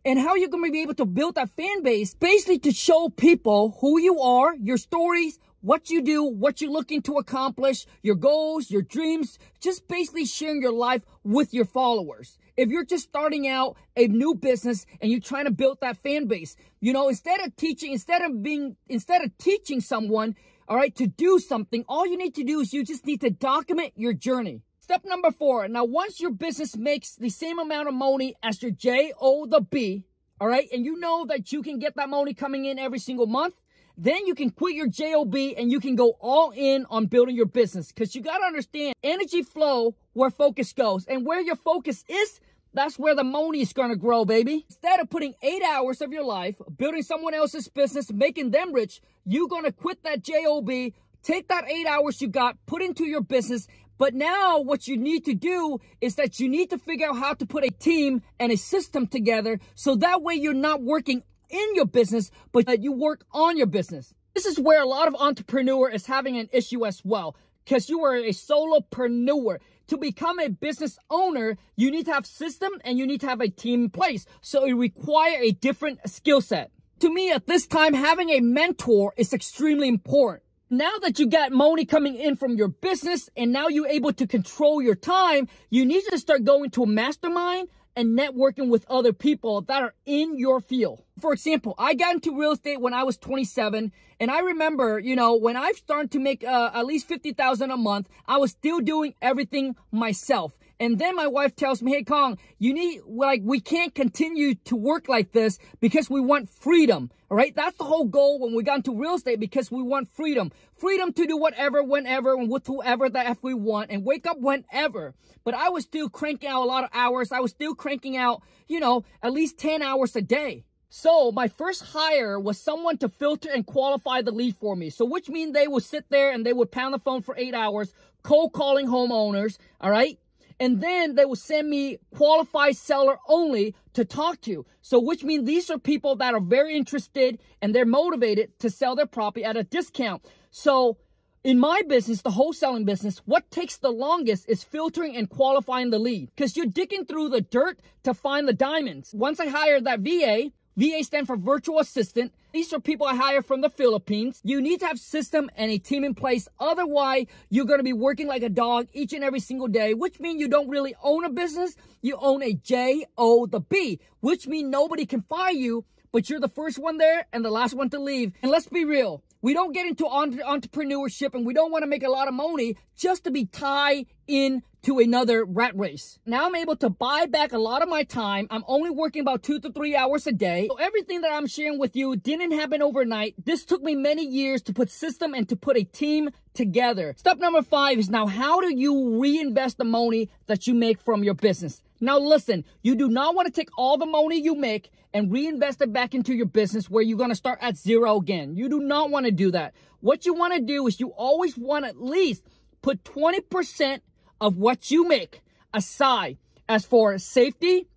And 0.07 0.19
how 0.19 0.35
you're 0.35 0.51
going 0.51 0.65
to 0.65 0.71
be 0.71 0.83
able 0.83 0.95
to 0.97 1.07
build 1.07 1.37
that 1.37 1.57
fan 1.57 1.83
base, 1.83 2.13
basically 2.15 2.59
to 2.59 2.73
show 2.73 3.09
people 3.09 3.79
who 3.81 3.99
you 3.99 4.21
are, 4.21 4.55
your 4.57 4.77
stories, 4.77 5.39
what 5.63 5.89
you 5.89 6.03
do, 6.03 6.23
what 6.23 6.61
you're 6.61 6.71
looking 6.71 7.01
to 7.01 7.15
accomplish, 7.17 7.87
your 8.03 8.17
goals, 8.17 8.71
your 8.71 8.83
dreams, 8.83 9.39
just 9.61 9.89
basically 9.89 10.27
sharing 10.27 10.61
your 10.61 10.75
life 10.75 11.01
with 11.23 11.55
your 11.55 11.65
followers. 11.65 12.37
If 12.57 12.69
you're 12.69 12.85
just 12.85 13.05
starting 13.05 13.49
out 13.49 13.77
a 13.97 14.07
new 14.07 14.35
business 14.35 14.87
and 15.01 15.11
you're 15.11 15.21
trying 15.21 15.47
to 15.47 15.51
build 15.51 15.81
that 15.81 15.97
fan 16.03 16.27
base, 16.27 16.57
you 16.81 16.93
know, 16.93 17.09
instead 17.09 17.41
of 17.41 17.57
teaching, 17.57 17.93
instead 17.93 18.23
of 18.23 18.43
being, 18.43 18.77
instead 18.89 19.23
of 19.23 19.37
teaching 19.39 19.81
someone, 19.81 20.37
all 20.69 20.77
right, 20.77 20.95
to 20.95 21.07
do 21.07 21.39
something, 21.39 21.85
all 21.89 22.07
you 22.07 22.17
need 22.17 22.35
to 22.37 22.45
do 22.45 22.61
is 22.61 22.73
you 22.73 22.85
just 22.85 23.07
need 23.07 23.21
to 23.23 23.31
document 23.31 23.93
your 23.97 24.13
journey. 24.13 24.63
Step 24.79 25.05
number 25.05 25.31
four. 25.31 25.67
Now, 25.67 25.85
once 25.85 26.21
your 26.21 26.31
business 26.31 26.77
makes 26.77 27.17
the 27.17 27.31
same 27.31 27.59
amount 27.59 27.89
of 27.89 27.95
money 27.95 28.37
as 28.43 28.63
your 28.63 28.71
J 28.71 29.13
O 29.21 29.47
the 29.47 29.61
B, 29.61 30.05
all 30.41 30.49
right, 30.49 30.69
and 30.73 30.85
you 30.85 30.99
know 31.01 31.25
that 31.27 31.53
you 31.53 31.63
can 31.63 31.79
get 31.79 31.97
that 31.97 32.09
money 32.09 32.35
coming 32.35 32.67
in 32.67 32.79
every 32.79 32.99
single 32.99 33.27
month, 33.27 33.55
then 33.97 34.27
you 34.27 34.35
can 34.35 34.51
quit 34.51 34.75
your 34.75 34.89
JOB 34.89 35.35
and 35.57 35.71
you 35.71 35.81
can 35.81 35.95
go 35.95 36.17
all 36.21 36.51
in 36.51 36.87
on 36.91 37.07
building 37.07 37.37
your 37.37 37.47
business. 37.47 37.93
Because 37.93 38.15
you 38.15 38.23
got 38.23 38.39
to 38.39 38.45
understand 38.45 38.95
energy 39.03 39.43
flow 39.43 39.95
where 40.13 40.31
focus 40.31 40.73
goes. 40.73 41.07
And 41.07 41.25
where 41.25 41.41
your 41.41 41.57
focus 41.57 42.05
is, 42.09 42.41
that's 42.73 42.99
where 42.99 43.15
the 43.15 43.25
money 43.25 43.61
is 43.61 43.73
going 43.73 43.91
to 43.91 43.97
grow, 43.97 44.25
baby. 44.25 44.65
Instead 44.69 44.99
of 45.01 45.09
putting 45.09 45.35
eight 45.43 45.63
hours 45.63 46.01
of 46.01 46.13
your 46.13 46.25
life 46.25 46.57
building 46.77 47.03
someone 47.03 47.35
else's 47.35 47.69
business, 47.69 48.13
making 48.13 48.51
them 48.51 48.73
rich, 48.73 49.01
you're 49.25 49.49
going 49.49 49.65
to 49.65 49.73
quit 49.73 50.03
that 50.03 50.25
JOB, 50.25 50.93
take 51.23 51.49
that 51.49 51.71
eight 51.71 51.87
hours 51.87 52.21
you 52.21 52.29
got, 52.29 52.57
put 52.67 52.83
into 52.83 53.05
your 53.05 53.21
business. 53.21 53.69
But 53.97 54.13
now 54.13 54.59
what 54.59 54.89
you 54.89 54.97
need 54.97 55.25
to 55.27 55.35
do 55.35 55.79
is 56.01 56.17
that 56.17 56.41
you 56.41 56.49
need 56.49 56.71
to 56.71 56.79
figure 56.79 57.07
out 57.07 57.17
how 57.17 57.35
to 57.35 57.47
put 57.47 57.63
a 57.63 57.71
team 57.71 58.23
and 58.41 58.51
a 58.51 58.57
system 58.57 59.07
together 59.07 59.61
so 59.77 59.95
that 59.97 60.21
way 60.21 60.35
you're 60.35 60.53
not 60.53 60.83
working 60.83 61.23
in 61.55 61.75
your 61.75 61.87
business, 61.87 62.31
but 62.53 62.67
that 62.67 62.83
you 62.83 62.93
work 62.93 63.25
on 63.33 63.57
your 63.57 63.67
business. 63.67 64.13
This 64.35 64.47
is 64.47 64.59
where 64.59 64.83
a 64.83 64.87
lot 64.87 65.07
of 65.07 65.15
entrepreneur 65.15 65.89
is 65.89 66.07
having 66.07 66.37
an 66.37 66.49
issue 66.53 66.85
as 66.85 67.01
well 67.05 67.37
because 67.65 67.89
you 67.89 68.05
are 68.05 68.17
a 68.17 68.31
solopreneur. 68.31 69.59
To 69.89 69.99
become 69.99 70.41
a 70.41 70.49
business 70.49 70.99
owner, 71.11 71.57
you 71.77 71.91
need 71.91 72.07
to 72.07 72.13
have 72.13 72.27
system 72.27 72.73
and 72.85 72.99
you 72.99 73.07
need 73.07 73.21
to 73.21 73.29
have 73.29 73.41
a 73.41 73.49
team 73.49 73.85
in 73.85 73.91
place. 73.91 74.27
So 74.41 74.65
it 74.65 74.73
require 74.73 75.39
a 75.41 75.53
different 75.53 76.01
skill 76.09 76.41
set. 76.41 76.71
To 77.01 77.13
me, 77.13 77.31
at 77.31 77.47
this 77.47 77.67
time, 77.67 77.93
having 77.93 78.31
a 78.31 78.41
mentor 78.41 79.13
is 79.17 79.33
extremely 79.33 79.89
important. 79.89 80.43
Now 80.71 80.93
that 81.03 81.19
you 81.19 81.29
got 81.29 81.53
money 81.53 81.85
coming 81.85 82.17
in 82.17 82.35
from 82.37 82.57
your 82.57 82.69
business 82.69 83.29
and 83.37 83.53
now 83.53 83.69
you're 83.69 83.87
able 83.87 84.13
to 84.15 84.27
control 84.27 84.81
your 84.83 84.95
time, 84.95 85.49
you 85.71 85.85
need 85.85 86.03
to 86.11 86.19
start 86.19 86.45
going 86.45 86.71
to 86.71 86.83
a 86.85 86.87
mastermind, 86.87 87.69
and 87.97 88.19
networking 88.19 88.69
with 88.69 88.85
other 88.89 89.13
people 89.13 89.61
that 89.63 89.83
are 89.83 89.95
in 90.05 90.39
your 90.39 90.61
field. 90.61 91.03
For 91.21 91.33
example, 91.33 91.75
I 91.79 91.95
got 91.95 92.15
into 92.15 92.37
real 92.37 92.53
estate 92.53 92.81
when 92.81 92.95
I 92.95 93.05
was 93.05 93.17
27 93.17 93.93
and 94.21 94.31
I 94.31 94.41
remember, 94.41 94.99
you 94.99 95.17
know, 95.17 95.35
when 95.35 95.57
I 95.57 95.73
started 95.73 96.11
to 96.13 96.19
make 96.19 96.45
uh, 96.45 96.71
at 96.75 96.87
least 96.87 97.07
50,000 97.09 97.71
a 97.71 97.77
month, 97.77 98.09
I 98.27 98.39
was 98.39 98.51
still 98.51 98.81
doing 98.81 99.15
everything 99.23 99.77
myself. 99.93 100.57
And 100.81 100.99
then 100.99 101.15
my 101.15 101.27
wife 101.27 101.55
tells 101.55 101.83
me, 101.83 101.93
hey, 101.93 102.03
Kong, 102.03 102.39
you 102.59 102.75
need, 102.75 103.03
like, 103.07 103.43
we 103.45 103.61
can't 103.61 103.95
continue 103.95 104.55
to 104.65 104.77
work 104.77 105.09
like 105.09 105.33
this 105.33 105.59
because 105.81 106.11
we 106.11 106.21
want 106.21 106.51
freedom. 106.51 107.11
All 107.31 107.37
right. 107.37 107.55
That's 107.55 107.77
the 107.77 107.85
whole 107.85 108.05
goal 108.05 108.41
when 108.41 108.55
we 108.55 108.63
got 108.63 108.79
into 108.79 108.95
real 108.95 109.15
estate 109.15 109.41
because 109.41 109.71
we 109.71 109.83
want 109.83 110.09
freedom. 110.09 110.53
Freedom 110.77 111.13
to 111.13 111.27
do 111.27 111.37
whatever, 111.37 111.83
whenever, 111.83 112.35
and 112.35 112.51
with 112.51 112.67
whoever 112.67 113.09
the 113.09 113.21
F 113.21 113.39
we 113.43 113.55
want 113.55 113.91
and 113.91 114.05
wake 114.05 114.27
up 114.27 114.39
whenever. 114.39 115.15
But 115.45 115.55
I 115.55 115.69
was 115.69 115.85
still 115.85 116.09
cranking 116.09 116.49
out 116.49 116.63
a 116.63 116.67
lot 116.67 116.85
of 116.85 116.91
hours. 116.93 117.33
I 117.33 117.41
was 117.41 117.51
still 117.51 117.75
cranking 117.75 118.17
out, 118.17 118.43
you 118.69 118.81
know, 118.81 119.05
at 119.23 119.33
least 119.33 119.59
10 119.59 119.83
hours 119.83 120.17
a 120.17 120.23
day. 120.23 120.65
So 120.97 121.33
my 121.33 121.49
first 121.49 121.83
hire 121.83 122.39
was 122.39 122.57
someone 122.61 122.99
to 122.99 123.09
filter 123.09 123.51
and 123.53 123.67
qualify 123.67 124.23
the 124.23 124.31
lead 124.31 124.57
for 124.57 124.77
me. 124.77 124.91
So 124.91 125.05
which 125.05 125.29
means 125.29 125.53
they 125.53 125.67
would 125.67 125.83
sit 125.83 126.09
there 126.09 126.31
and 126.31 126.47
they 126.47 126.53
would 126.53 126.71
pound 126.71 126.95
the 126.95 127.01
phone 127.01 127.21
for 127.21 127.37
eight 127.37 127.53
hours, 127.53 127.93
cold 128.23 128.53
calling 128.53 128.87
homeowners. 128.87 129.59
All 129.81 129.91
right. 129.91 130.21
And 130.61 130.81
then 130.81 131.15
they 131.15 131.25
will 131.25 131.37
send 131.37 131.69
me 131.69 131.99
qualified 132.15 132.77
seller 132.77 133.19
only 133.29 133.75
to 133.95 134.05
talk 134.05 134.41
to. 134.43 134.67
So 134.81 135.01
which 135.01 135.25
means 135.25 135.47
these 135.47 135.71
are 135.71 135.79
people 135.79 136.17
that 136.17 136.35
are 136.35 136.41
very 136.41 136.77
interested 136.77 137.41
and 137.61 137.75
they're 137.75 137.85
motivated 137.85 138.59
to 138.61 138.71
sell 138.71 138.95
their 138.95 139.07
property 139.07 139.45
at 139.45 139.57
a 139.57 139.65
discount. 139.65 140.25
So 140.51 140.99
in 141.45 141.59
my 141.59 141.83
business, 141.87 142.23
the 142.23 142.31
wholesaling 142.31 142.87
business, 142.87 143.19
what 143.27 143.51
takes 143.51 143.77
the 143.77 143.91
longest 143.91 144.49
is 144.49 144.65
filtering 144.65 145.15
and 145.17 145.29
qualifying 145.29 145.91
the 145.91 145.99
lead 145.99 146.31
because 146.35 146.57
you're 146.57 146.67
digging 146.67 147.05
through 147.05 147.29
the 147.29 147.43
dirt 147.43 147.81
to 148.05 148.15
find 148.15 148.49
the 148.49 148.55
diamonds. 148.55 149.13
Once 149.15 149.41
I 149.41 149.49
hired 149.49 149.85
that 149.85 150.01
VA, 150.01 150.51
VA 150.77 151.05
stand 151.05 151.27
for 151.27 151.37
virtual 151.37 151.79
assistant. 151.79 152.33
These 152.53 152.73
are 152.73 152.81
people 152.81 153.07
I 153.07 153.15
hire 153.15 153.43
from 153.43 153.61
the 153.61 153.71
Philippines. 153.71 154.41
You 154.43 154.61
need 154.61 154.81
to 154.81 154.87
have 154.87 154.99
system 154.99 155.49
and 155.57 155.71
a 155.71 155.79
team 155.79 156.03
in 156.03 156.15
place. 156.15 156.49
Otherwise, 156.59 157.27
you're 157.49 157.65
going 157.65 157.79
to 157.79 157.85
be 157.85 157.93
working 157.93 158.27
like 158.27 158.43
a 158.43 158.49
dog 158.49 158.89
each 158.93 159.13
and 159.13 159.23
every 159.23 159.39
single 159.39 159.69
day, 159.69 159.95
which 159.95 160.19
means 160.19 160.41
you 160.41 160.49
don't 160.49 160.69
really 160.69 160.97
own 161.03 161.25
a 161.25 161.31
business. 161.31 161.77
You 162.03 162.17
own 162.21 162.43
a 162.43 162.55
J-O 162.55 163.47
the 163.47 163.61
B, 163.61 164.01
which 164.21 164.49
means 164.49 164.69
nobody 164.69 165.07
can 165.07 165.23
fire 165.23 165.53
you, 165.53 165.85
but 166.11 166.29
you're 166.29 166.41
the 166.41 166.49
first 166.49 166.79
one 166.79 166.99
there 166.99 167.27
and 167.33 167.45
the 167.45 167.51
last 167.51 167.75
one 167.75 167.91
to 167.91 168.01
leave. 168.01 168.33
And 168.43 168.51
let's 168.51 168.67
be 168.67 168.85
real. 168.85 169.23
We 169.43 169.55
don't 169.55 169.73
get 169.73 169.87
into 169.87 170.05
entrepreneurship 170.05 171.35
and 171.35 171.47
we 171.47 171.55
don't 171.55 171.71
want 171.71 171.83
to 171.83 171.89
make 171.89 172.03
a 172.03 172.11
lot 172.11 172.29
of 172.29 172.35
money 172.35 172.77
just 172.97 173.25
to 173.25 173.31
be 173.31 173.45
tied 173.45 174.07
in 174.27 174.63
to 174.85 174.99
another 174.99 175.47
rat 175.47 175.77
race. 175.77 176.19
Now 176.27 176.45
I'm 176.47 176.55
able 176.55 176.77
to 176.77 176.91
buy 176.91 177.25
back 177.25 177.53
a 177.53 177.59
lot 177.59 177.83
of 177.83 177.89
my 177.89 178.03
time. 178.03 178.47
I'm 178.51 178.65
only 178.69 178.91
working 178.91 179.23
about 179.23 179.43
two 179.43 179.59
to 179.61 179.73
three 179.73 179.97
hours 179.97 180.27
a 180.27 180.33
day. 180.33 180.69
So 180.69 180.77
everything 180.77 181.23
that 181.23 181.33
I'm 181.33 181.47
sharing 181.47 181.79
with 181.79 181.97
you 181.97 182.17
didn't 182.17 182.53
happen 182.53 182.83
overnight. 182.83 183.35
This 183.43 183.65
took 183.65 183.83
me 183.83 183.95
many 183.95 184.27
years 184.27 184.61
to 184.63 184.75
put 184.75 184.91
system 184.91 185.33
and 185.33 185.49
to 185.49 185.57
put 185.57 185.79
a 185.79 185.85
team 185.85 186.29
together. 186.53 187.15
Step 187.17 187.39
number 187.39 187.63
five 187.63 187.99
is 187.99 188.11
now 188.11 188.27
how 188.27 188.61
do 188.61 188.75
you 188.75 189.19
reinvest 189.21 189.79
the 189.79 189.85
money 189.85 190.29
that 190.47 190.67
you 190.67 190.75
make 190.75 191.01
from 191.01 191.25
your 191.25 191.35
business? 191.35 191.81
Now 192.01 192.19
listen, 192.19 192.65
you 192.83 192.95
do 192.95 193.09
not 193.09 193.35
want 193.35 193.47
to 193.47 193.53
take 193.53 193.71
all 193.79 193.97
the 193.97 194.05
money 194.05 194.39
you 194.39 194.55
make 194.55 194.91
and 195.15 195.33
reinvest 195.33 195.81
it 195.81 195.95
back 195.95 196.15
into 196.15 196.35
your 196.35 196.47
business 196.47 196.91
where 196.91 197.03
you're 197.03 197.17
going 197.17 197.31
to 197.31 197.37
start 197.37 197.59
at 197.63 197.79
zero 197.79 198.19
again. 198.19 198.55
You 198.55 198.69
do 198.69 198.81
not 198.81 199.11
want 199.11 199.25
to 199.25 199.33
do 199.33 199.51
that. 199.53 199.73
What 200.01 200.27
you 200.27 200.35
want 200.35 200.53
to 200.55 200.61
do 200.61 200.87
is 200.87 201.01
you 201.01 201.09
always 201.17 201.57
want 201.57 201.87
at 201.87 202.03
least 202.03 202.45
put 202.83 203.03
20% 203.05 204.01
of 204.41 204.57
what 204.57 204.91
you 204.91 205.07
make 205.07 205.41
aside 205.73 206.39
as 206.69 206.85
for 206.85 207.19
safety 207.19 207.89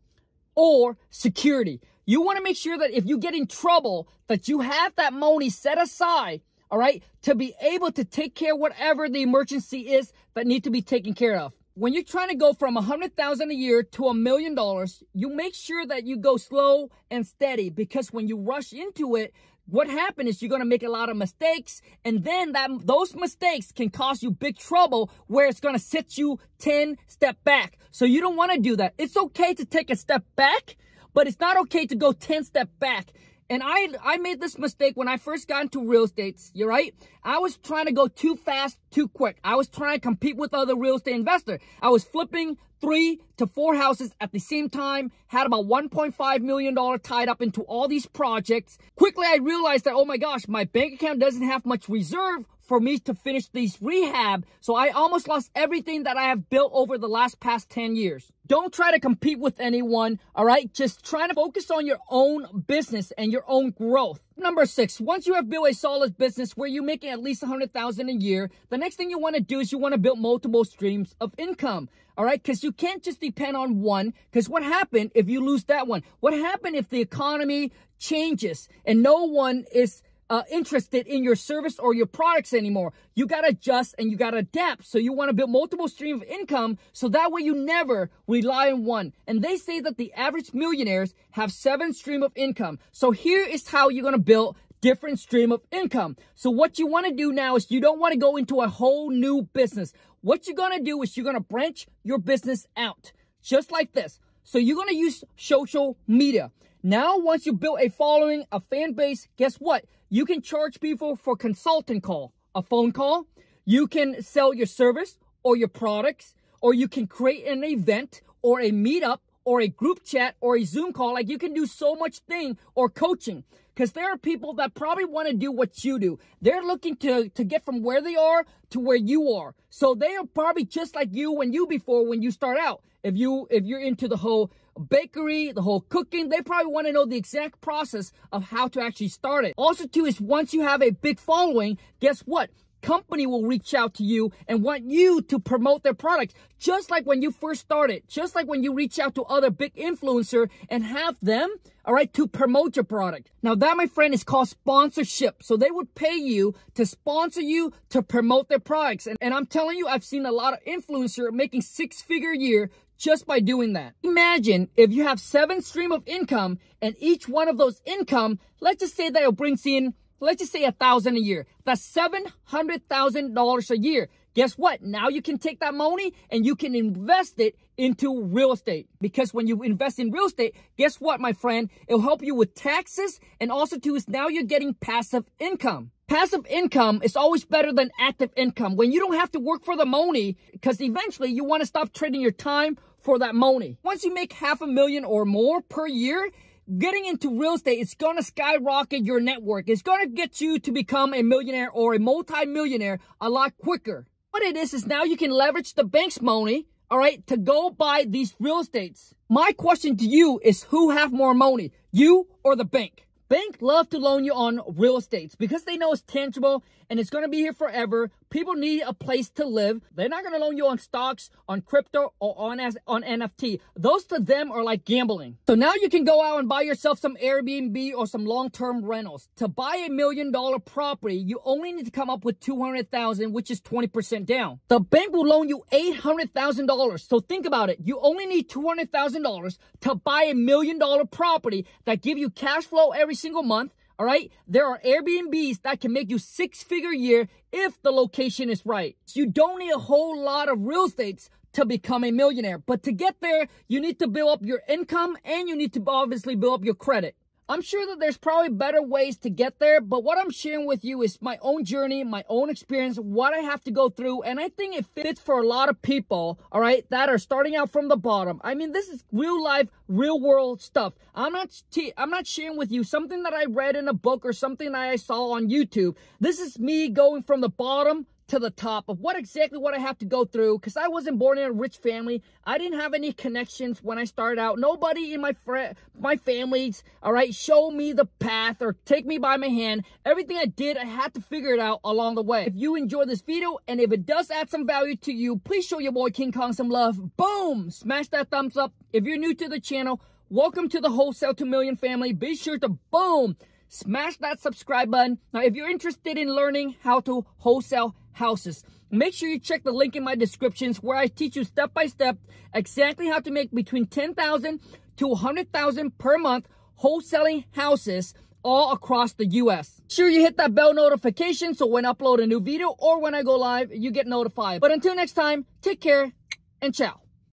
or 0.56 0.98
security. 1.10 1.82
You 2.06 2.22
want 2.22 2.38
to 2.38 2.44
make 2.44 2.58
sure 2.58 2.78
that 2.78 2.92
if 2.92 3.06
you 3.06 3.18
get 3.18 3.36
in 3.36 3.48
trouble, 3.48 4.08
that 4.28 4.48
you 4.48 4.62
have 4.62 4.96
that 4.96 5.14
money 5.14 5.50
set 5.50 5.82
aside, 5.82 6.42
all 6.72 6.80
right, 6.80 7.04
to 7.24 7.36
be 7.36 7.54
able 7.62 7.92
to 7.92 8.04
take 8.04 8.36
care 8.36 8.56
whatever 8.56 9.10
the 9.10 9.22
emergency 9.22 9.94
is 9.94 10.12
that 10.34 10.48
need 10.48 10.64
to 10.64 10.70
be 10.70 10.82
taken 10.82 11.14
care 11.14 11.38
of 11.38 11.54
when 11.78 11.94
you're 11.94 12.02
trying 12.02 12.30
to 12.30 12.36
go 12.36 12.54
from 12.54 12.76
a 12.76 12.82
hundred 12.82 13.16
thousand 13.16 13.52
a 13.52 13.54
year 13.54 13.84
to 13.84 14.08
a 14.08 14.14
million 14.14 14.56
dollars, 14.56 15.04
you 15.14 15.30
make 15.30 15.54
sure 15.54 15.86
that 15.86 16.08
you 16.08 16.18
go 16.18 16.36
slow 16.36 16.90
and 17.12 17.26
steady 17.28 17.70
because 17.70 18.12
when 18.12 18.28
you 18.28 18.36
rush 18.36 18.74
into 18.74 19.16
it, 19.16 19.32
what 19.70 19.90
happens 19.90 20.30
is 20.30 20.42
you're 20.42 20.50
going 20.50 20.62
to 20.62 20.66
make 20.66 20.84
a 20.84 20.90
lot 20.90 21.10
of 21.10 21.18
mistakes 21.18 21.82
and 22.06 22.24
then 22.24 22.54
that 22.54 22.70
those 22.86 23.14
mistakes 23.16 23.72
can 23.72 23.90
cause 23.90 24.24
you 24.24 24.32
big 24.32 24.58
trouble 24.58 25.12
where 25.28 25.48
it's 25.48 25.60
going 25.60 25.76
to 25.76 25.80
set 25.80 26.18
you 26.18 26.40
10 26.60 26.98
step 27.08 27.38
back. 27.44 27.78
So 27.92 28.06
you 28.06 28.22
don't 28.22 28.38
want 28.38 28.54
to 28.54 28.60
do 28.60 28.76
that. 28.78 28.94
It's 28.98 29.18
okay 29.18 29.54
to 29.54 29.66
take 29.66 29.90
a 29.90 29.96
step 29.96 30.24
back, 30.36 30.78
but 31.14 31.28
it's 31.28 31.40
not 31.40 31.58
okay 31.58 31.86
to 31.86 31.96
go 31.96 32.14
10 32.14 32.46
step 32.46 32.70
back. 32.80 33.12
And 33.50 33.62
I 33.64 33.90
I 34.04 34.18
made 34.18 34.42
this 34.42 34.58
mistake 34.58 34.98
when 34.98 35.08
I 35.08 35.18
first 35.18 35.48
got 35.48 35.64
into 35.64 35.88
real 35.88 36.04
estate. 36.04 36.42
You're 36.54 36.68
right. 36.68 36.94
I 37.24 37.40
was 37.40 37.58
trying 37.58 37.86
to 37.86 37.94
go 37.94 38.08
too 38.08 38.36
fast, 38.36 38.78
too 38.92 39.08
quick. 39.08 39.38
I 39.44 39.56
was 39.56 39.68
trying 39.68 39.96
to 39.96 40.02
compete 40.02 40.36
with 40.36 40.54
other 40.54 40.76
real 40.76 40.96
estate 40.96 41.16
investors. 41.16 41.62
I 41.82 41.90
was 41.90 42.04
flipping 42.04 42.58
three 42.80 43.22
to 43.38 43.48
four 43.48 43.76
houses 43.76 44.14
at 44.22 44.32
the 44.32 44.40
same 44.40 44.70
time, 44.70 45.12
had 45.28 45.48
about 45.48 45.66
$1.5 45.66 46.42
million 46.42 47.00
tied 47.00 47.28
up 47.28 47.42
into 47.42 47.62
all 47.64 47.88
these 47.88 48.06
projects. 48.06 48.78
Quickly, 48.96 49.26
I 49.28 49.38
realized 49.38 49.86
that, 49.86 49.94
oh 49.94 50.06
my 50.06 50.18
gosh, 50.18 50.48
my 50.48 50.66
bank 50.66 50.96
account 50.96 51.20
doesn't 51.20 51.42
have 51.42 51.66
much 51.66 51.90
reserve 51.90 52.46
for 52.68 52.80
me 52.80 53.00
to 53.00 53.14
finish 53.14 53.48
these 53.48 53.78
rehab. 53.82 54.46
So 54.60 54.76
I 54.76 54.90
almost 54.90 55.28
lost 55.28 55.50
everything 55.56 56.04
that 56.04 56.18
I 56.18 56.24
have 56.24 56.50
built 56.50 56.72
over 56.74 56.98
the 56.98 57.08
last 57.08 57.40
past 57.40 57.70
10 57.70 57.96
years. 57.96 58.32
Don't 58.46 58.74
try 58.74 58.92
to 58.92 59.00
compete 59.00 59.40
with 59.40 59.60
anyone, 59.60 60.20
all 60.36 60.46
right? 60.46 60.72
Just 60.74 61.06
try 61.06 61.28
to 61.28 61.34
focus 61.34 61.70
on 61.70 61.86
your 61.86 62.00
own 62.10 62.64
business 62.68 63.12
and 63.18 63.32
your 63.32 63.44
own 63.48 63.72
growth. 63.72 64.22
Number 64.38 64.66
six, 64.66 65.02
once 65.02 65.28
you 65.28 65.34
have 65.34 65.50
built 65.50 65.70
a 65.70 65.74
solid 65.74 66.18
business 66.18 66.56
where 66.56 66.70
you're 66.70 66.84
making 66.84 67.10
at 67.10 67.22
least 67.22 67.42
100000 67.42 68.10
a 68.10 68.14
year, 68.14 68.50
the 68.70 68.78
next 68.78 68.96
thing 68.96 69.10
you 69.10 69.20
want 69.20 69.36
to 69.36 69.42
do 69.42 69.60
is 69.60 69.72
you 69.72 69.78
want 69.78 69.94
to 69.94 70.00
build 70.00 70.20
multiple 70.20 70.64
streams 70.64 71.16
of 71.20 71.34
income, 71.38 71.90
all 72.18 72.24
right? 72.24 72.42
Because 72.42 72.64
you 72.64 72.72
can't 72.72 73.04
just 73.04 73.20
depend 73.20 73.58
on 73.58 73.82
one, 73.82 74.14
because 74.32 74.48
what 74.48 74.64
happened 74.64 75.12
if 75.14 75.28
you 75.28 75.44
lose 75.44 75.66
that 75.66 75.88
one? 75.88 76.04
What 76.20 76.34
happened 76.34 76.76
if 76.76 76.88
the 76.90 77.02
economy 77.02 77.72
changes 78.00 78.70
and 78.86 79.02
no 79.02 79.24
one 79.24 79.66
is 79.74 80.04
uh, 80.30 80.44
interested 80.52 81.08
in 81.08 81.24
your 81.24 81.36
service 81.36 81.80
or 81.80 81.94
your 81.94 82.06
products 82.06 82.54
anymore. 82.54 82.94
You 83.16 83.26
got 83.28 83.42
to 83.42 83.50
adjust 83.50 83.96
and 83.98 84.12
you 84.12 84.18
got 84.18 84.32
to 84.32 84.38
adapt. 84.38 84.86
So 84.86 84.98
you 84.98 85.14
want 85.14 85.30
to 85.30 85.34
build 85.34 85.50
multiple 85.50 85.88
streams 85.88 86.22
of 86.22 86.28
income 86.28 86.78
so 86.94 87.08
that 87.10 87.32
way 87.32 87.42
you 87.42 87.56
never 87.56 88.10
rely 88.28 88.72
on 88.72 88.86
one. 88.86 89.14
And 89.26 89.42
they 89.42 89.58
say 89.58 89.80
that 89.82 89.98
the 89.98 90.14
average 90.14 90.54
millionaires 90.54 91.14
have 91.32 91.52
seven 91.52 91.94
stream 91.94 92.24
of 92.24 92.32
income. 92.36 92.80
So 92.92 93.12
here 93.12 93.46
is 93.46 93.70
how 93.70 93.90
you're 93.90 94.04
going 94.04 94.14
to 94.14 94.20
build 94.20 94.58
different 94.82 95.20
stream 95.20 95.52
of 95.52 95.62
income. 95.72 96.18
So 96.36 96.50
what 96.50 96.78
you 96.78 96.88
want 96.88 97.08
to 97.08 97.14
do 97.14 97.32
now 97.32 97.56
is 97.56 97.72
you 97.72 97.82
don't 97.82 98.00
want 98.00 98.14
to 98.14 98.20
go 98.20 98.38
into 98.38 98.62
a 98.62 98.68
whole 98.68 99.10
new 99.10 99.44
business. 99.54 99.94
What 100.22 100.48
you're 100.48 100.56
going 100.56 100.78
to 100.78 100.84
do 100.84 101.02
is 101.02 101.16
you're 101.16 101.24
going 101.24 101.36
to 101.36 101.42
branch 101.42 101.88
your 102.04 102.20
business 102.20 102.68
out 102.76 103.12
just 103.42 103.72
like 103.72 103.94
this. 103.94 104.20
So 104.44 104.58
you're 104.58 104.76
going 104.76 104.90
to 104.90 104.96
use 104.96 105.24
social 105.36 105.98
media. 106.08 106.52
Now, 106.84 107.18
once 107.18 107.46
you 107.46 107.54
build 107.54 107.80
a 107.82 107.90
following, 107.90 108.46
a 108.52 108.60
fan 108.60 108.94
base, 108.94 109.28
guess 109.36 109.56
what? 109.56 109.86
You 110.10 110.26
can 110.26 110.42
charge 110.42 110.80
people 110.80 111.16
for 111.16 111.36
consulting 111.36 112.02
call, 112.02 112.34
a 112.54 112.62
phone 112.62 112.92
call. 112.92 113.26
You 113.66 113.88
can 113.88 114.22
sell 114.22 114.54
your 114.54 114.68
service 114.68 115.18
or 115.44 115.58
your 115.58 115.68
products, 115.68 116.36
or 116.62 116.74
you 116.74 116.88
can 116.88 117.08
create 117.08 117.48
an 117.48 117.64
event 117.64 118.22
or 118.42 118.62
a 118.62 118.72
meetup 118.72 119.20
or 119.44 119.60
a 119.60 119.68
group 119.68 120.04
chat 120.04 120.36
or 120.40 120.56
a 120.56 120.64
Zoom 120.64 120.94
call. 120.94 121.14
Like 121.14 121.30
you 121.30 121.38
can 121.38 121.54
do 121.54 121.66
so 121.66 121.96
much 121.96 122.20
thing 122.20 122.58
or 122.76 122.90
coaching 122.90 123.44
because 123.74 123.94
there 123.94 124.12
are 124.12 124.18
people 124.18 124.54
that 124.56 124.74
probably 124.74 125.06
want 125.06 125.30
to 125.30 125.34
do 125.34 125.52
what 125.52 125.84
you 125.84 126.00
do. 126.00 126.20
They're 126.42 126.64
looking 126.64 126.96
to, 126.98 127.30
to 127.30 127.44
get 127.44 127.66
from 127.66 127.82
where 127.82 128.02
they 128.02 128.16
are 128.16 128.46
to 128.72 128.80
where 128.80 128.98
you 128.98 129.32
are. 129.34 129.56
So 129.70 129.96
they 129.96 130.16
are 130.16 130.26
probably 130.26 130.66
just 130.66 130.96
like 130.96 131.10
you 131.12 131.32
when 131.32 131.54
you 131.54 131.66
before 131.68 132.06
when 132.06 132.22
you 132.22 132.32
start 132.32 132.58
out. 132.58 132.82
If 133.04 133.16
you 133.16 133.48
if 133.50 133.64
you're 133.64 133.80
into 133.80 134.08
the 134.08 134.18
whole 134.18 134.52
bakery, 134.78 135.52
the 135.52 135.62
whole 135.62 135.82
cooking, 135.82 136.30
they 136.30 136.42
probably 136.42 136.72
want 136.72 136.88
to 136.88 136.94
know 136.94 137.06
the 137.06 137.18
exact 137.18 137.62
process 137.62 138.12
of 138.32 138.44
how 138.44 138.68
to 138.70 138.82
actually 138.82 139.10
start 139.10 139.46
it. 139.46 139.54
Also 139.58 139.88
too 139.88 140.06
is 140.06 140.22
once 140.22 140.54
you 140.54 140.62
have 140.62 140.82
a 140.82 140.92
big 140.92 141.20
following, 141.20 141.78
guess 142.00 142.22
what? 142.22 142.50
company 142.82 143.26
will 143.26 143.44
reach 143.44 143.74
out 143.74 143.94
to 143.96 144.04
you 144.04 144.32
and 144.48 144.64
want 144.64 144.90
you 144.90 145.22
to 145.22 145.40
promote 145.40 145.84
their 145.84 145.94
product 145.94 146.34
Just 146.60 146.90
like 146.90 147.06
when 147.06 147.22
you 147.22 147.32
first 147.32 147.62
started, 147.62 148.04
just 148.08 148.34
like 148.34 148.48
when 148.48 148.64
you 148.64 148.74
reach 148.74 148.98
out 148.98 149.14
to 149.16 149.24
other 149.24 149.52
big 149.52 149.76
influencer 149.76 150.50
and 150.70 150.84
have 150.84 151.16
them, 151.22 151.54
all 151.86 151.94
right, 151.94 152.12
to 152.14 152.28
promote 152.28 152.76
your 152.76 152.84
product. 152.84 153.30
Now 153.44 153.54
that, 153.54 153.78
my 153.78 153.86
friend, 153.86 154.14
is 154.14 154.24
called 154.24 154.50
sponsorship. 154.50 155.44
So 155.44 155.56
they 155.56 155.70
would 155.70 155.94
pay 155.94 156.16
you 156.16 156.56
to 156.74 156.86
sponsor 156.86 157.42
you 157.42 157.74
to 157.90 158.02
promote 158.02 158.50
their 158.50 158.60
products. 158.60 159.06
And, 159.06 159.18
and 159.22 159.36
I'm 159.36 159.46
telling 159.46 159.78
you, 159.78 159.88
I've 159.88 160.04
seen 160.04 160.26
a 160.26 160.32
lot 160.32 160.54
of 160.54 160.64
influencer 160.66 161.32
making 161.32 161.62
six 161.62 162.02
figure 162.02 162.34
year 162.34 162.72
just 162.98 163.26
by 163.26 163.40
doing 163.40 163.74
that. 163.74 163.94
Imagine 164.04 164.70
if 164.76 164.92
you 164.92 165.04
have 165.04 165.20
seven 165.20 165.62
stream 165.62 165.92
of 165.92 166.04
income 166.06 166.60
and 166.82 166.96
each 167.00 167.28
one 167.28 167.48
of 167.48 167.58
those 167.58 167.82
income, 167.86 168.40
let's 168.60 168.82
just 168.82 168.96
say 168.96 169.10
that 169.10 169.24
it 169.24 169.36
brings 169.36 169.66
in 169.66 169.94
let's 170.20 170.40
just 170.40 170.52
say 170.52 170.64
a 170.64 170.72
thousand 170.72 171.16
a 171.16 171.20
year. 171.20 171.46
That's 171.66 171.82
seven 171.82 172.26
hundred 172.46 172.88
thousand 172.90 173.34
dollars 173.34 173.70
a 173.72 173.78
year. 173.78 174.10
Guess 174.34 174.54
what? 174.54 174.82
Now 174.84 175.10
you 175.10 175.22
can 175.22 175.40
take 175.40 175.60
that 175.62 175.74
money 175.74 176.14
and 176.30 176.46
you 176.46 176.56
can 176.56 176.76
invest 176.76 177.40
it 177.40 177.58
into 177.76 178.24
real 178.24 178.52
estate. 178.52 178.88
Because 179.02 179.34
when 179.34 179.48
you 179.48 179.64
invest 179.64 180.00
in 180.00 180.12
real 180.12 180.28
estate, 180.28 180.56
guess 180.78 180.98
what, 180.98 181.20
my 181.20 181.34
friend? 181.34 181.70
It'll 181.88 182.02
help 182.02 182.22
you 182.24 182.36
with 182.36 182.54
taxes 182.54 183.20
and 183.40 183.52
also 183.52 183.80
too 183.80 183.96
is 183.96 184.08
now 184.08 184.28
you're 184.28 184.44
getting 184.44 184.74
passive 184.76 185.26
income. 185.40 185.92
Passive 186.08 186.46
income 186.46 187.02
is 187.04 187.18
always 187.18 187.44
better 187.44 187.74
than 187.74 187.92
active 188.00 188.32
income 188.38 188.78
when 188.78 188.94
you 188.94 189.00
don't 189.02 189.20
have 189.20 189.30
to 189.32 189.42
work 189.42 189.66
for 189.66 189.76
the 189.76 189.86
money 189.86 190.38
because 190.54 190.80
eventually 190.80 191.30
you 191.30 191.44
want 191.44 191.62
to 191.62 191.68
stop 191.68 191.92
trading 191.92 192.22
your 192.22 192.32
time 192.32 192.78
for 193.02 193.20
that 193.20 193.36
money. 193.36 193.78
Once 193.84 194.06
you 194.06 194.14
make 194.14 194.32
half 194.32 194.62
a 194.62 194.68
million 194.68 195.04
or 195.04 195.26
more 195.26 195.62
per 195.62 195.86
year, 195.86 196.30
getting 196.78 197.06
into 197.06 197.38
real 197.38 197.56
estate, 197.56 197.80
is 197.80 197.94
going 197.94 198.16
to 198.16 198.24
skyrocket 198.24 199.04
your 199.04 199.20
network. 199.20 199.68
It's 199.68 199.82
going 199.82 200.00
to 200.00 200.16
get 200.16 200.40
you 200.40 200.60
to 200.60 200.72
become 200.72 201.14
a 201.14 201.24
millionaire 201.24 201.70
or 201.72 201.94
a 201.94 202.00
multi-millionaire 202.00 203.00
a 203.20 203.30
lot 203.30 203.58
quicker. 203.58 204.08
What 204.32 204.44
it 204.44 204.56
is, 204.56 204.74
is 204.74 204.88
now 204.88 205.04
you 205.04 205.18
can 205.18 205.32
leverage 205.32 205.74
the 205.74 205.84
bank's 205.84 206.22
money, 206.22 206.68
all 206.90 207.00
right, 207.00 207.28
to 207.28 207.36
go 207.36 207.70
buy 207.70 208.06
these 208.08 208.34
real 208.40 208.62
estates. 208.62 209.14
My 209.28 209.52
question 209.52 209.98
to 209.98 210.06
you 210.06 210.40
is 210.42 210.64
who 210.64 210.92
have 210.92 211.12
more 211.12 211.34
money, 211.34 211.74
you 211.92 212.30
or 212.46 212.56
the 212.56 212.64
bank? 212.64 213.07
Bank 213.30 213.58
love 213.60 213.90
to 213.90 213.98
loan 213.98 214.24
you 214.24 214.34
on 214.34 214.62
real 214.78 214.96
estates 214.98 215.36
because 215.36 215.66
they 215.66 215.76
know 215.76 215.92
it's 215.92 216.02
tangible 216.02 216.64
and 216.90 216.98
it's 217.00 217.10
going 217.10 217.26
to 217.26 217.30
be 217.30 217.40
here 217.40 217.52
forever. 217.52 218.10
People 218.30 218.56
need 218.56 218.82
a 218.86 218.94
place 218.94 219.30
to 219.32 219.46
live. 219.46 219.82
They're 219.96 220.10
not 220.10 220.24
going 220.24 220.34
to 220.34 220.40
loan 220.40 220.58
you 220.58 220.68
on 220.68 220.80
stocks, 220.80 221.30
on 221.48 221.62
crypto, 221.62 222.14
or 222.20 222.36
on 222.38 222.60
as 222.60 222.78
on 222.86 223.04
NFT. 223.04 223.62
Those 223.76 224.04
to 224.06 224.20
them 224.20 224.52
are 224.52 224.64
like 224.64 224.84
gambling. 224.84 225.38
So 225.48 225.56
now 225.56 225.74
you 225.76 225.90
can 225.90 226.04
go 226.04 226.22
out 226.22 226.40
and 226.40 226.50
buy 226.50 226.62
yourself 226.62 227.00
some 227.00 227.16
Airbnb 227.18 227.94
or 227.94 228.06
some 228.06 228.26
long-term 228.26 228.84
rentals. 228.84 229.30
To 229.38 229.48
buy 229.48 229.84
a 229.88 229.90
million 229.90 230.32
dollar 230.32 230.60
property, 230.60 231.16
you 231.16 231.40
only 231.46 231.72
need 231.72 231.86
to 231.86 231.92
come 231.92 232.10
up 232.10 232.26
with 232.26 232.40
200,000, 232.42 233.32
which 233.32 233.50
is 233.50 233.62
20% 233.62 234.26
down. 234.26 234.60
The 234.68 234.80
bank 234.80 235.14
will 235.14 235.26
loan 235.26 235.48
you 235.48 235.64
$800,000. 235.72 237.08
So 237.08 237.20
think 237.22 237.46
about 237.46 237.70
it. 237.70 237.80
You 237.82 238.00
only 238.02 238.26
need 238.26 238.50
$200,000 238.50 239.58
to 239.82 239.96
buy 239.96 240.24
a 240.24 240.34
million 240.34 240.80
dollar 240.80 241.06
property 241.06 241.66
that 241.86 242.02
give 242.02 242.18
you 242.18 242.30
cash 242.30 242.66
flow 242.66 242.90
every 242.92 243.16
single 243.16 243.44
month 243.44 243.74
all 244.00 244.06
right. 244.06 244.32
There 244.48 244.68
are 244.68 244.80
Airbnbs 244.86 245.64
that 245.64 245.82
can 245.82 245.92
make 245.92 246.10
you 246.10 246.20
six 246.20 246.62
figure 246.62 246.94
year 246.94 247.28
if 247.52 247.82
the 247.82 247.92
location 247.92 248.50
is 248.50 248.66
right. 248.66 248.96
So 249.06 249.20
you 249.20 249.26
don't 249.26 249.58
need 249.58 249.72
a 249.72 249.80
whole 249.80 250.22
lot 250.22 250.50
of 250.50 250.62
real 250.62 250.86
estates 250.86 251.30
to 251.54 251.66
become 251.66 252.04
a 252.04 252.12
millionaire. 252.12 252.60
But 252.60 252.84
to 252.84 252.92
get 252.92 253.16
there, 253.22 253.48
you 253.68 253.80
need 253.80 253.98
to 254.00 254.08
build 254.08 254.30
up 254.30 254.46
your 254.46 254.62
income 254.70 255.18
and 255.26 255.50
you 255.50 255.56
need 255.56 255.74
to 255.74 255.84
obviously 255.88 256.36
build 256.36 256.62
up 256.62 256.66
your 256.66 256.76
credit. 256.76 257.16
I'm 257.50 257.62
sure 257.62 257.86
that 257.88 258.02
there's 258.02 258.18
probably 258.18 258.50
better 258.50 258.82
ways 258.82 259.16
to 259.20 259.30
get 259.30 259.60
there, 259.60 259.80
but 259.80 260.04
what 260.04 260.18
I'm 260.18 260.32
sharing 260.32 260.66
with 260.66 260.84
you 260.84 261.02
is 261.02 261.22
my 261.22 261.38
own 261.42 261.64
journey, 261.64 262.04
my 262.04 262.26
own 262.28 262.50
experience, 262.50 262.98
what 262.98 263.34
I 263.34 263.38
have 263.38 263.64
to 263.64 263.72
go 263.72 263.90
through, 263.90 264.24
and 264.24 264.38
I 264.38 264.50
think 264.50 264.76
it 264.76 264.86
fits 264.86 265.22
for 265.22 265.40
a 265.40 265.48
lot 265.48 265.70
of 265.70 265.82
people, 265.82 266.42
all 266.52 266.60
right, 266.60 266.86
that 266.90 267.08
are 267.08 267.18
starting 267.18 267.56
out 267.56 267.72
from 267.72 267.88
the 267.88 267.96
bottom. 267.96 268.42
I 268.44 268.54
mean, 268.54 268.74
this 268.74 268.90
is 268.90 269.06
real 269.14 269.42
life, 269.42 269.70
real 269.88 270.20
world 270.20 270.62
stuff. 270.62 270.94
I'm 271.16 271.32
not 271.32 271.50
I'm 271.96 272.10
not 272.10 272.28
sharing 272.28 272.58
with 272.58 272.70
you 272.70 272.84
something 272.84 273.24
that 273.24 273.34
I 273.34 273.46
read 273.46 273.78
in 273.78 273.88
a 273.88 273.94
book 273.94 274.26
or 274.26 274.34
something 274.34 274.74
that 274.74 274.82
I 274.82 274.98
saw 274.98 275.32
on 275.32 275.50
YouTube. 275.50 275.96
This 276.20 276.40
is 276.40 276.60
me 276.60 276.90
going 276.90 277.24
from 277.24 277.40
the 277.40 277.50
bottom 277.50 278.08
to 278.28 278.40
the 278.40 278.50
top 278.50 278.90
of 278.90 279.00
what 279.00 279.18
exactly 279.18 279.58
what 279.58 279.74
I 279.74 279.80
have 279.80 279.98
to 280.00 280.06
go 280.06 280.26
through 280.26 280.60
because 280.60 280.78
I 280.78 280.88
wasn't 280.88 281.18
born 281.18 281.38
in 281.38 281.46
a 281.46 281.52
rich 281.52 281.78
family. 281.78 282.22
I 282.44 282.58
didn't 282.58 282.80
have 282.80 282.94
any 282.94 283.14
connections 283.14 283.80
when 283.82 283.98
I 283.98 284.04
started 284.04 284.40
out. 284.40 284.60
Nobody 284.60 285.14
in 285.14 285.22
my 285.22 285.34
friend, 285.34 285.76
my 285.98 286.18
families, 286.18 286.84
all 287.02 287.14
right, 287.14 287.34
show 287.34 287.72
me 287.72 287.94
the 287.94 288.06
path 288.06 288.62
or 288.62 288.76
take 288.86 289.06
me 289.06 289.18
by 289.18 289.38
my 289.38 289.48
hand. 289.48 289.86
Everything 290.06 290.38
I 290.38 290.46
did, 290.46 290.78
I 290.78 290.86
had 290.86 291.14
to 291.14 291.22
figure 291.22 291.54
it 291.54 291.60
out 291.60 291.80
along 291.84 292.16
the 292.16 292.24
way. 292.24 292.46
If 292.46 292.56
you 292.56 292.76
enjoyed 292.76 293.10
this 293.10 293.22
video 293.22 293.60
and 293.68 293.80
if 293.80 293.92
it 293.92 294.06
does 294.06 294.30
add 294.30 294.50
some 294.50 294.68
value 294.68 294.98
to 294.98 295.14
you, 295.14 295.38
please 295.38 295.66
show 295.66 295.80
your 295.80 295.94
boy 295.94 296.10
King 296.10 296.32
Kong 296.32 296.54
some 296.54 296.70
love. 296.70 297.16
Boom! 297.16 297.72
Smash 297.72 298.10
that 298.10 298.30
thumbs 298.30 298.58
up. 298.58 298.74
If 298.92 299.06
you're 299.06 299.18
new 299.18 299.34
to 299.36 299.48
the 299.48 299.60
channel, 299.60 300.02
welcome 300.30 300.68
to 300.70 300.82
the 300.82 300.92
Wholesale 300.92 301.34
to 301.36 301.46
Million 301.46 301.78
family. 301.78 302.12
Be 302.12 302.36
sure 302.36 302.60
to 302.60 302.70
boom! 302.92 303.38
Smash 303.70 304.18
that 304.18 304.42
subscribe 304.42 304.90
button. 304.90 305.20
Now, 305.34 305.42
if 305.42 305.54
you're 305.54 305.70
interested 305.70 306.18
in 306.18 306.34
learning 306.34 306.78
how 306.84 307.02
to 307.02 307.26
wholesale 307.40 307.96
houses. 308.18 308.64
Make 308.92 309.14
sure 309.14 309.30
you 309.30 309.40
check 309.40 309.64
the 309.64 309.72
link 309.72 309.96
in 309.96 310.04
my 310.04 310.16
descriptions 310.16 310.78
where 310.78 310.98
I 310.98 311.08
teach 311.08 311.36
you 311.36 311.44
step 311.44 311.74
by 311.74 311.88
step 311.88 312.18
exactly 312.54 313.08
how 313.08 313.20
to 313.20 313.32
make 313.32 313.52
between 313.52 313.86
10,000 313.88 314.60
to 314.98 315.08
100,000 315.08 315.98
per 315.98 316.18
month 316.18 316.48
wholesaling 316.82 317.46
houses 317.52 318.14
all 318.44 318.72
across 318.72 319.14
the 319.14 319.26
US. 319.26 319.82
Sure 319.90 320.10
you 320.10 320.22
hit 320.22 320.38
that 320.38 320.54
bell 320.54 320.74
notification 320.74 321.54
so 321.54 321.66
when 321.66 321.86
I 321.86 321.94
upload 321.94 322.22
a 322.22 322.28
new 322.28 322.40
video 322.40 322.70
or 322.78 323.02
when 323.02 323.16
I 323.16 323.24
go 323.24 323.36
live, 323.36 323.72
you 323.74 323.92
get 323.92 324.08
notified. 324.08 324.62
But 324.62 324.72
until 324.72 324.96
next 324.96 325.14
time, 325.14 325.46
take 325.62 325.82
care 325.82 326.14
and 326.62 326.74
ciao. 326.74 327.07